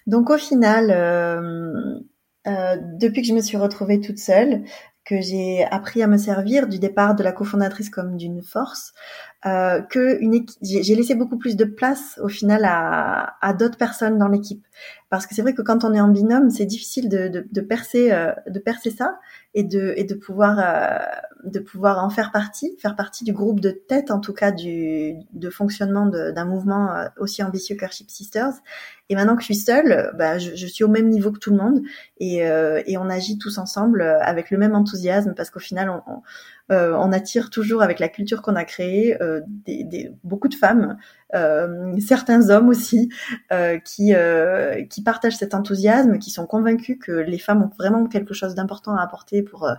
Donc 0.07 0.29
au 0.29 0.37
final, 0.37 0.91
euh, 0.91 1.99
euh, 2.47 2.77
depuis 2.97 3.21
que 3.21 3.27
je 3.27 3.33
me 3.33 3.41
suis 3.41 3.57
retrouvée 3.57 3.99
toute 3.99 4.17
seule, 4.17 4.63
que 5.05 5.21
j'ai 5.21 5.65
appris 5.65 6.03
à 6.03 6.07
me 6.07 6.17
servir 6.17 6.67
du 6.67 6.79
départ 6.79 7.15
de 7.15 7.23
la 7.23 7.31
cofondatrice 7.31 7.89
comme 7.89 8.15
d'une 8.15 8.43
force, 8.43 8.93
euh, 9.45 9.81
que 9.81 10.21
une 10.21 10.45
j'ai 10.61 10.95
laissé 10.95 11.15
beaucoup 11.15 11.37
plus 11.37 11.55
de 11.55 11.63
place 11.63 12.19
au 12.21 12.27
final 12.27 12.65
à, 12.65 13.37
à 13.39 13.53
d'autres 13.53 13.77
personnes 13.77 14.17
dans 14.17 14.27
l'équipe. 14.27 14.65
Parce 15.09 15.25
que 15.25 15.33
c'est 15.33 15.41
vrai 15.41 15.53
que 15.53 15.61
quand 15.61 15.85
on 15.85 15.93
est 15.93 16.01
en 16.01 16.09
binôme 16.09 16.49
c'est 16.49 16.65
difficile 16.65 17.07
de, 17.07 17.29
de, 17.29 17.47
de 17.49 17.61
percer 17.61 18.11
euh, 18.11 18.33
de 18.47 18.59
percer 18.59 18.91
ça 18.91 19.17
et 19.53 19.63
de 19.63 19.93
et 19.95 20.03
de 20.03 20.13
pouvoir 20.13 20.59
euh, 20.59 20.97
de 21.49 21.59
pouvoir 21.59 22.03
en 22.03 22.09
faire 22.09 22.31
partie 22.31 22.75
faire 22.81 22.97
partie 22.97 23.23
du 23.23 23.31
groupe 23.31 23.61
de 23.61 23.71
tête 23.71 24.11
en 24.11 24.19
tout 24.19 24.33
cas 24.33 24.51
du 24.51 25.15
de 25.31 25.49
fonctionnement 25.49 26.05
d'un 26.05 26.45
mouvement 26.45 26.93
euh, 26.93 27.05
aussi 27.17 27.41
ambitieux 27.41 27.77
que 27.77 27.85
Ship 27.89 28.09
Sisters. 28.09 28.53
Et 29.11 29.15
maintenant 29.15 29.35
que 29.35 29.41
je 29.41 29.45
suis 29.45 29.55
seule 29.55 30.11
bah, 30.17 30.37
je, 30.37 30.53
je, 30.53 30.67
suis 30.67 30.83
au 30.83 30.87
même 30.87 31.09
niveau 31.09 31.31
que 31.31 31.39
tout 31.39 31.49
le 31.49 31.57
monde 31.57 31.81
et, 32.19 32.45
euh, 32.45 32.83
et 32.85 32.97
on 32.97 33.09
agit 33.09 33.39
tous 33.39 33.57
ensemble 33.57 34.01
avec 34.01 34.51
le 34.51 34.57
même 34.57 34.75
enthousiasme 34.75 35.33
parce 35.33 35.49
qu'au 35.49 35.59
final 35.59 35.89
on, 35.89 36.01
on 36.07 36.21
euh, 36.71 36.93
on 36.95 37.11
attire 37.11 37.49
toujours 37.49 37.81
avec 37.81 37.99
la 37.99 38.09
culture 38.09 38.41
qu'on 38.41 38.55
a 38.55 38.63
créée 38.63 39.21
euh, 39.21 39.41
beaucoup 40.23 40.47
de 40.47 40.55
femmes, 40.55 40.97
euh, 41.35 41.95
certains 41.99 42.49
hommes 42.49 42.69
aussi, 42.69 43.09
qui, 43.85 44.13
qui 44.89 45.03
partagent 45.03 45.37
cet 45.37 45.53
enthousiasme, 45.53 46.19
qui 46.19 46.31
sont 46.31 46.45
convaincus 46.45 46.97
que 47.01 47.11
les 47.11 47.39
femmes 47.39 47.63
ont 47.63 47.71
vraiment 47.77 48.05
quelque 48.07 48.33
chose 48.33 48.55
d'important 48.55 48.95
à 48.95 49.01
apporter 49.01 49.41
pour, 49.41 49.69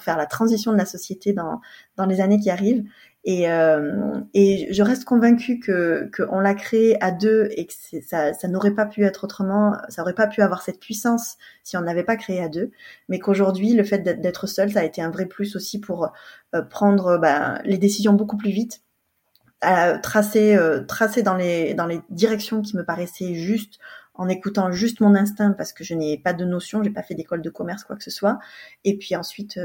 faire 0.00 0.16
la 0.16 0.26
transition 0.26 0.72
de 0.72 0.78
la 0.78 0.86
société 0.86 1.32
dans 1.32 2.06
les 2.06 2.20
années 2.20 2.40
qui 2.40 2.50
arrivent. 2.50 2.84
Et, 3.28 3.50
euh, 3.50 4.20
et 4.34 4.72
je 4.72 4.82
reste 4.84 5.04
convaincue 5.04 5.58
que 5.58 6.08
qu'on 6.16 6.38
l'a 6.38 6.54
créé 6.54 6.96
à 7.02 7.10
deux 7.10 7.48
et 7.56 7.66
que 7.66 7.72
ça, 8.00 8.32
n'aurait 8.46 8.72
pas 8.72 8.86
pu 8.86 9.04
être 9.04 9.24
autrement, 9.24 9.76
ça 9.88 10.02
aurait 10.02 10.14
pas 10.14 10.28
pu 10.28 10.42
avoir 10.42 10.62
cette 10.62 10.78
puissance 10.78 11.36
si 11.64 11.76
on 11.76 11.80
n'avait 11.80 12.04
pas 12.04 12.14
créé 12.14 12.40
à 12.40 12.48
deux. 12.48 12.70
Mais 13.08 13.18
qu'aujourd'hui, 13.18 13.74
le 13.74 13.82
fait 13.82 13.98
d'être 13.98 14.46
seul, 14.46 14.70
ça 14.70 14.78
a 14.78 14.84
été 14.84 15.02
un 15.02 15.10
vrai 15.10 15.26
plus 15.26 15.56
aussi 15.56 15.80
pour 15.80 16.12
euh, 16.54 16.62
prendre 16.62 17.18
bah, 17.18 17.60
les 17.64 17.78
décisions 17.78 18.12
beaucoup 18.12 18.36
plus 18.36 18.52
vite, 18.52 18.82
tracer 20.04 20.54
euh, 20.54 20.84
tracer 20.84 21.22
dans 21.22 21.34
les 21.34 21.74
dans 21.74 21.86
les 21.86 22.00
directions 22.10 22.62
qui 22.62 22.76
me 22.76 22.84
paraissaient 22.84 23.34
justes 23.34 23.80
en 24.14 24.28
écoutant 24.28 24.70
juste 24.70 25.00
mon 25.00 25.16
instinct 25.16 25.50
parce 25.50 25.72
que 25.72 25.82
je 25.82 25.94
n'ai 25.94 26.16
pas 26.16 26.32
de 26.32 26.44
notion, 26.44 26.82
j'ai 26.84 26.90
pas 26.90 27.02
fait 27.02 27.14
d'école 27.16 27.42
de 27.42 27.50
commerce 27.50 27.82
quoi 27.82 27.96
que 27.96 28.04
ce 28.04 28.10
soit, 28.12 28.38
et 28.84 28.96
puis 28.96 29.16
ensuite 29.16 29.58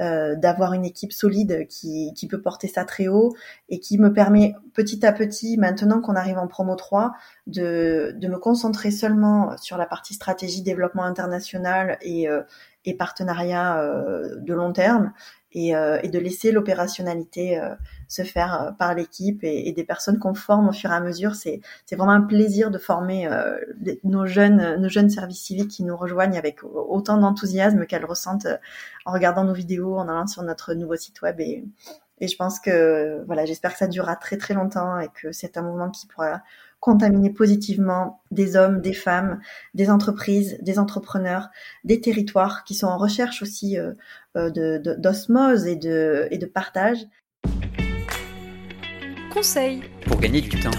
euh, 0.00 0.36
d'avoir 0.36 0.72
une 0.74 0.84
équipe 0.84 1.12
solide 1.12 1.66
qui, 1.68 2.12
qui 2.14 2.28
peut 2.28 2.40
porter 2.40 2.68
ça 2.68 2.84
très 2.84 3.08
haut 3.08 3.34
et 3.68 3.80
qui 3.80 3.98
me 3.98 4.12
permet 4.12 4.54
petit 4.74 5.04
à 5.04 5.12
petit, 5.12 5.56
maintenant 5.56 6.00
qu'on 6.00 6.14
arrive 6.14 6.38
en 6.38 6.46
promo 6.46 6.76
3, 6.76 7.12
de, 7.46 8.14
de 8.16 8.28
me 8.28 8.38
concentrer 8.38 8.90
seulement 8.90 9.56
sur 9.58 9.76
la 9.76 9.86
partie 9.86 10.14
stratégie 10.14 10.62
développement 10.62 11.04
international 11.04 11.98
et, 12.02 12.28
euh, 12.28 12.42
et 12.84 12.94
partenariat 12.94 13.82
de 14.36 14.54
long 14.54 14.72
terme 14.72 15.12
et, 15.52 15.74
euh, 15.74 15.98
et 16.02 16.08
de 16.08 16.18
laisser 16.18 16.52
l'opérationnalité 16.52 17.58
euh, 17.58 17.74
se 18.06 18.22
faire 18.22 18.62
euh, 18.62 18.70
par 18.72 18.94
l'équipe 18.94 19.42
et, 19.42 19.72
des 19.72 19.84
personnes 19.84 20.18
qu'on 20.18 20.34
forme 20.34 20.68
au 20.68 20.72
fur 20.72 20.90
et 20.90 20.94
à 20.94 21.00
mesure. 21.00 21.34
C'est, 21.34 21.60
c'est 21.86 21.96
vraiment 21.96 22.12
un 22.12 22.20
plaisir 22.20 22.70
de 22.70 22.78
former 22.78 23.28
nos 24.04 24.26
jeunes, 24.26 24.76
nos 24.80 24.88
jeunes 24.88 25.10
services 25.10 25.42
civiques 25.42 25.70
qui 25.70 25.84
nous 25.84 25.96
rejoignent 25.96 26.36
avec 26.36 26.62
autant 26.64 27.18
d'enthousiasme 27.18 27.86
qu'elles 27.86 28.04
ressentent 28.04 28.48
en 29.04 29.12
regardant 29.12 29.44
nos 29.44 29.52
vidéos, 29.52 29.87
en 29.96 30.08
allant 30.08 30.26
sur 30.26 30.42
notre 30.42 30.74
nouveau 30.74 30.96
site 30.96 31.22
web 31.22 31.40
et, 31.40 31.64
et 32.20 32.28
je 32.28 32.36
pense 32.36 32.58
que 32.60 33.22
voilà, 33.26 33.44
j'espère 33.44 33.72
que 33.72 33.78
ça 33.78 33.86
durera 33.86 34.16
très 34.16 34.36
très 34.36 34.54
longtemps 34.54 34.98
et 34.98 35.08
que 35.08 35.32
c'est 35.32 35.56
un 35.56 35.62
mouvement 35.62 35.90
qui 35.90 36.06
pourra 36.06 36.42
contaminer 36.80 37.30
positivement 37.30 38.22
des 38.30 38.56
hommes, 38.56 38.80
des 38.80 38.92
femmes, 38.92 39.40
des 39.74 39.90
entreprises, 39.90 40.58
des 40.62 40.78
entrepreneurs, 40.78 41.48
des 41.84 42.00
territoires 42.00 42.64
qui 42.64 42.74
sont 42.74 42.86
en 42.86 42.98
recherche 42.98 43.42
aussi 43.42 43.78
euh, 43.78 43.92
euh 44.36 44.50
d'osmose 44.98 45.64
de, 45.64 45.68
et, 45.68 45.76
de, 45.76 46.28
et 46.30 46.38
de 46.38 46.46
partage. 46.46 46.98
Conseil 49.32 49.82
pour 50.06 50.18
gagner 50.18 50.40
du 50.40 50.48
temps. 50.60 50.70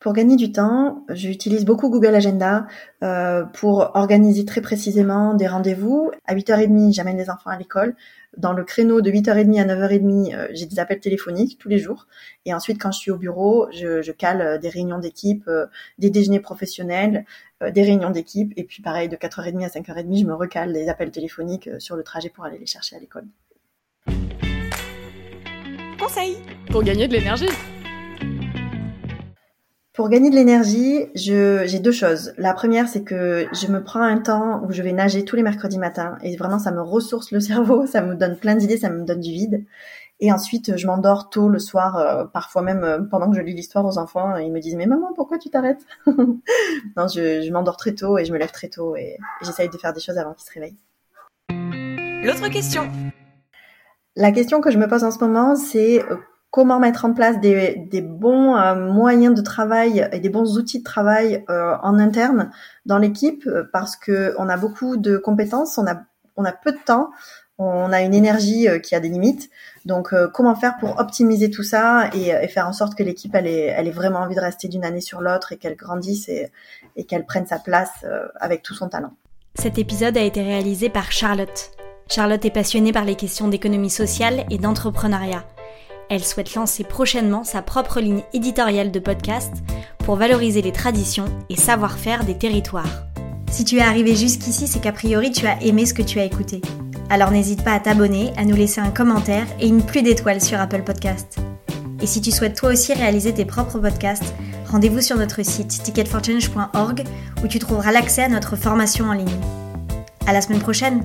Pour 0.00 0.14
gagner 0.14 0.36
du 0.36 0.50
temps, 0.50 1.04
j'utilise 1.10 1.66
beaucoup 1.66 1.90
Google 1.90 2.14
Agenda 2.14 2.66
euh, 3.04 3.44
pour 3.44 3.90
organiser 3.92 4.46
très 4.46 4.62
précisément 4.62 5.34
des 5.34 5.46
rendez-vous. 5.46 6.10
À 6.24 6.34
8h30, 6.34 6.94
j'amène 6.94 7.18
les 7.18 7.28
enfants 7.28 7.50
à 7.50 7.58
l'école. 7.58 7.94
Dans 8.38 8.54
le 8.54 8.64
créneau 8.64 9.02
de 9.02 9.10
8h30 9.10 9.60
à 9.60 9.66
9h30, 9.66 10.34
euh, 10.34 10.48
j'ai 10.52 10.64
des 10.64 10.78
appels 10.78 11.00
téléphoniques 11.00 11.58
tous 11.58 11.68
les 11.68 11.78
jours. 11.78 12.06
Et 12.46 12.54
ensuite, 12.54 12.80
quand 12.80 12.90
je 12.92 12.98
suis 12.98 13.10
au 13.10 13.18
bureau, 13.18 13.68
je, 13.72 14.10
cale 14.10 14.40
euh, 14.40 14.58
des 14.58 14.70
réunions 14.70 14.98
d'équipe, 14.98 15.50
des 15.98 16.08
déjeuners 16.08 16.40
professionnels, 16.40 17.26
des 17.60 17.82
réunions 17.82 18.10
d'équipe. 18.10 18.54
Et 18.56 18.64
puis 18.64 18.82
pareil, 18.82 19.10
de 19.10 19.16
4h30 19.16 19.62
à 19.66 19.68
5h30, 19.68 20.20
je 20.20 20.24
me 20.24 20.34
recale 20.34 20.72
des 20.72 20.88
appels 20.88 21.10
téléphoniques 21.10 21.68
sur 21.78 21.94
le 21.94 22.02
trajet 22.02 22.30
pour 22.30 22.46
aller 22.46 22.56
les 22.56 22.64
chercher 22.64 22.96
à 22.96 23.00
l'école. 23.00 23.26
Conseil 25.98 26.38
pour 26.70 26.82
gagner 26.82 27.06
de 27.06 27.12
l'énergie. 27.12 27.50
Pour 30.00 30.08
gagner 30.08 30.30
de 30.30 30.34
l'énergie, 30.34 31.08
j'ai 31.14 31.78
deux 31.78 31.92
choses. 31.92 32.32
La 32.38 32.54
première, 32.54 32.88
c'est 32.88 33.04
que 33.04 33.46
je 33.52 33.66
me 33.66 33.84
prends 33.84 34.00
un 34.00 34.16
temps 34.16 34.62
où 34.64 34.72
je 34.72 34.80
vais 34.80 34.92
nager 34.92 35.26
tous 35.26 35.36
les 35.36 35.42
mercredis 35.42 35.76
matins 35.76 36.16
et 36.22 36.38
vraiment 36.38 36.58
ça 36.58 36.70
me 36.72 36.80
ressource 36.80 37.32
le 37.32 37.40
cerveau, 37.40 37.84
ça 37.84 38.00
me 38.00 38.14
donne 38.14 38.38
plein 38.38 38.54
d'idées, 38.54 38.78
ça 38.78 38.88
me 38.88 39.04
donne 39.04 39.20
du 39.20 39.30
vide. 39.30 39.66
Et 40.18 40.32
ensuite, 40.32 40.78
je 40.78 40.86
m'endors 40.86 41.28
tôt 41.28 41.50
le 41.50 41.58
soir, 41.58 41.98
euh, 41.98 42.24
parfois 42.24 42.62
même 42.62 42.82
euh, 42.82 43.02
pendant 43.02 43.30
que 43.30 43.36
je 43.36 43.42
lis 43.42 43.52
l'histoire 43.52 43.84
aux 43.84 43.98
enfants, 43.98 44.38
ils 44.38 44.50
me 44.50 44.60
disent 44.60 44.76
mais 44.76 44.86
maman 44.86 45.12
pourquoi 45.14 45.36
tu 45.36 45.50
t'arrêtes? 45.50 45.84
Non, 46.06 47.06
je, 47.06 47.42
je 47.42 47.52
m'endors 47.52 47.76
très 47.76 47.94
tôt 47.94 48.16
et 48.16 48.24
je 48.24 48.32
me 48.32 48.38
lève 48.38 48.52
très 48.52 48.68
tôt 48.68 48.96
et, 48.96 49.18
et 49.18 49.44
j'essaye 49.44 49.68
de 49.68 49.76
faire 49.76 49.92
des 49.92 50.00
choses 50.00 50.16
avant 50.16 50.32
qu'ils 50.32 50.46
se 50.48 50.54
réveillent. 50.54 50.78
L'autre 52.24 52.48
question. 52.48 52.90
La 54.16 54.32
question 54.32 54.62
que 54.62 54.70
je 54.70 54.78
me 54.78 54.88
pose 54.88 55.04
en 55.04 55.10
ce 55.10 55.18
moment, 55.18 55.56
c'est 55.56 56.02
euh, 56.10 56.16
comment 56.50 56.80
mettre 56.80 57.04
en 57.04 57.12
place 57.12 57.40
des, 57.40 57.76
des 57.90 58.00
bons 58.00 58.56
euh, 58.56 58.74
moyens 58.74 59.34
de 59.34 59.42
travail 59.42 60.08
et 60.12 60.20
des 60.20 60.28
bons 60.28 60.58
outils 60.58 60.80
de 60.80 60.84
travail 60.84 61.44
euh, 61.48 61.76
en 61.82 61.98
interne 61.98 62.50
dans 62.86 62.98
l'équipe 62.98 63.46
euh, 63.46 63.68
parce 63.72 63.96
que 63.96 64.34
on 64.38 64.48
a 64.48 64.56
beaucoup 64.56 64.96
de 64.96 65.16
compétences, 65.16 65.78
on 65.78 65.86
a 65.86 66.02
on 66.36 66.44
a 66.44 66.52
peu 66.52 66.72
de 66.72 66.78
temps, 66.84 67.10
on 67.58 67.92
a 67.92 68.00
une 68.00 68.14
énergie 68.14 68.66
qui 68.82 68.94
a 68.94 69.00
des 69.00 69.10
limites. 69.10 69.50
Donc 69.84 70.14
comment 70.32 70.54
faire 70.54 70.78
pour 70.78 70.98
optimiser 70.98 71.50
tout 71.50 71.64
ça 71.64 72.08
et, 72.14 72.28
et 72.28 72.48
faire 72.48 72.66
en 72.66 72.72
sorte 72.72 72.94
que 72.94 73.02
l'équipe 73.02 73.34
elle 73.34 73.46
ait, 73.46 73.66
elle 73.76 73.88
ait 73.88 73.92
vraiment 73.92 74.20
envie 74.20 74.36
de 74.36 74.40
rester 74.40 74.66
d'une 74.68 74.84
année 74.84 75.02
sur 75.02 75.20
l'autre 75.20 75.52
et 75.52 75.58
qu'elle 75.58 75.76
grandisse 75.76 76.30
et, 76.30 76.50
et 76.96 77.04
qu'elle 77.04 77.26
prenne 77.26 77.46
sa 77.46 77.58
place 77.58 78.06
avec 78.36 78.62
tout 78.62 78.72
son 78.72 78.88
talent. 78.88 79.12
Cet 79.56 79.76
épisode 79.76 80.16
a 80.16 80.22
été 80.22 80.40
réalisé 80.40 80.88
par 80.88 81.12
Charlotte. 81.12 81.72
Charlotte 82.08 82.44
est 82.44 82.50
passionnée 82.50 82.92
par 82.92 83.04
les 83.04 83.16
questions 83.16 83.48
d'économie 83.48 83.90
sociale 83.90 84.46
et 84.48 84.56
d'entrepreneuriat. 84.56 85.44
Elle 86.10 86.24
souhaite 86.24 86.54
lancer 86.56 86.82
prochainement 86.82 87.44
sa 87.44 87.62
propre 87.62 88.00
ligne 88.00 88.22
éditoriale 88.34 88.90
de 88.90 88.98
podcast 88.98 89.52
pour 90.00 90.16
valoriser 90.16 90.60
les 90.60 90.72
traditions 90.72 91.26
et 91.48 91.56
savoir-faire 91.56 92.24
des 92.24 92.36
territoires. 92.36 93.04
Si 93.50 93.64
tu 93.64 93.76
es 93.76 93.80
arrivé 93.80 94.16
jusqu'ici, 94.16 94.66
c'est 94.66 94.80
qu'a 94.80 94.90
priori 94.90 95.30
tu 95.30 95.46
as 95.46 95.62
aimé 95.62 95.86
ce 95.86 95.94
que 95.94 96.02
tu 96.02 96.18
as 96.18 96.24
écouté. 96.24 96.60
Alors 97.10 97.30
n'hésite 97.30 97.62
pas 97.62 97.74
à 97.74 97.80
t'abonner, 97.80 98.32
à 98.36 98.44
nous 98.44 98.56
laisser 98.56 98.80
un 98.80 98.90
commentaire 98.90 99.46
et 99.60 99.68
une 99.68 99.84
pluie 99.84 100.02
d'étoiles 100.02 100.42
sur 100.42 100.60
Apple 100.60 100.82
Podcast. 100.82 101.38
Et 102.02 102.06
si 102.06 102.20
tu 102.20 102.32
souhaites 102.32 102.56
toi 102.56 102.70
aussi 102.70 102.92
réaliser 102.92 103.32
tes 103.32 103.44
propres 103.44 103.78
podcasts, 103.78 104.34
rendez-vous 104.68 105.00
sur 105.00 105.16
notre 105.16 105.44
site 105.44 105.68
ticketforchange.org 105.68 107.04
où 107.44 107.46
tu 107.46 107.60
trouveras 107.60 107.92
l'accès 107.92 108.24
à 108.24 108.28
notre 108.28 108.56
formation 108.56 109.06
en 109.06 109.12
ligne. 109.12 109.28
À 110.26 110.32
la 110.32 110.40
semaine 110.40 110.60
prochaine! 110.60 111.04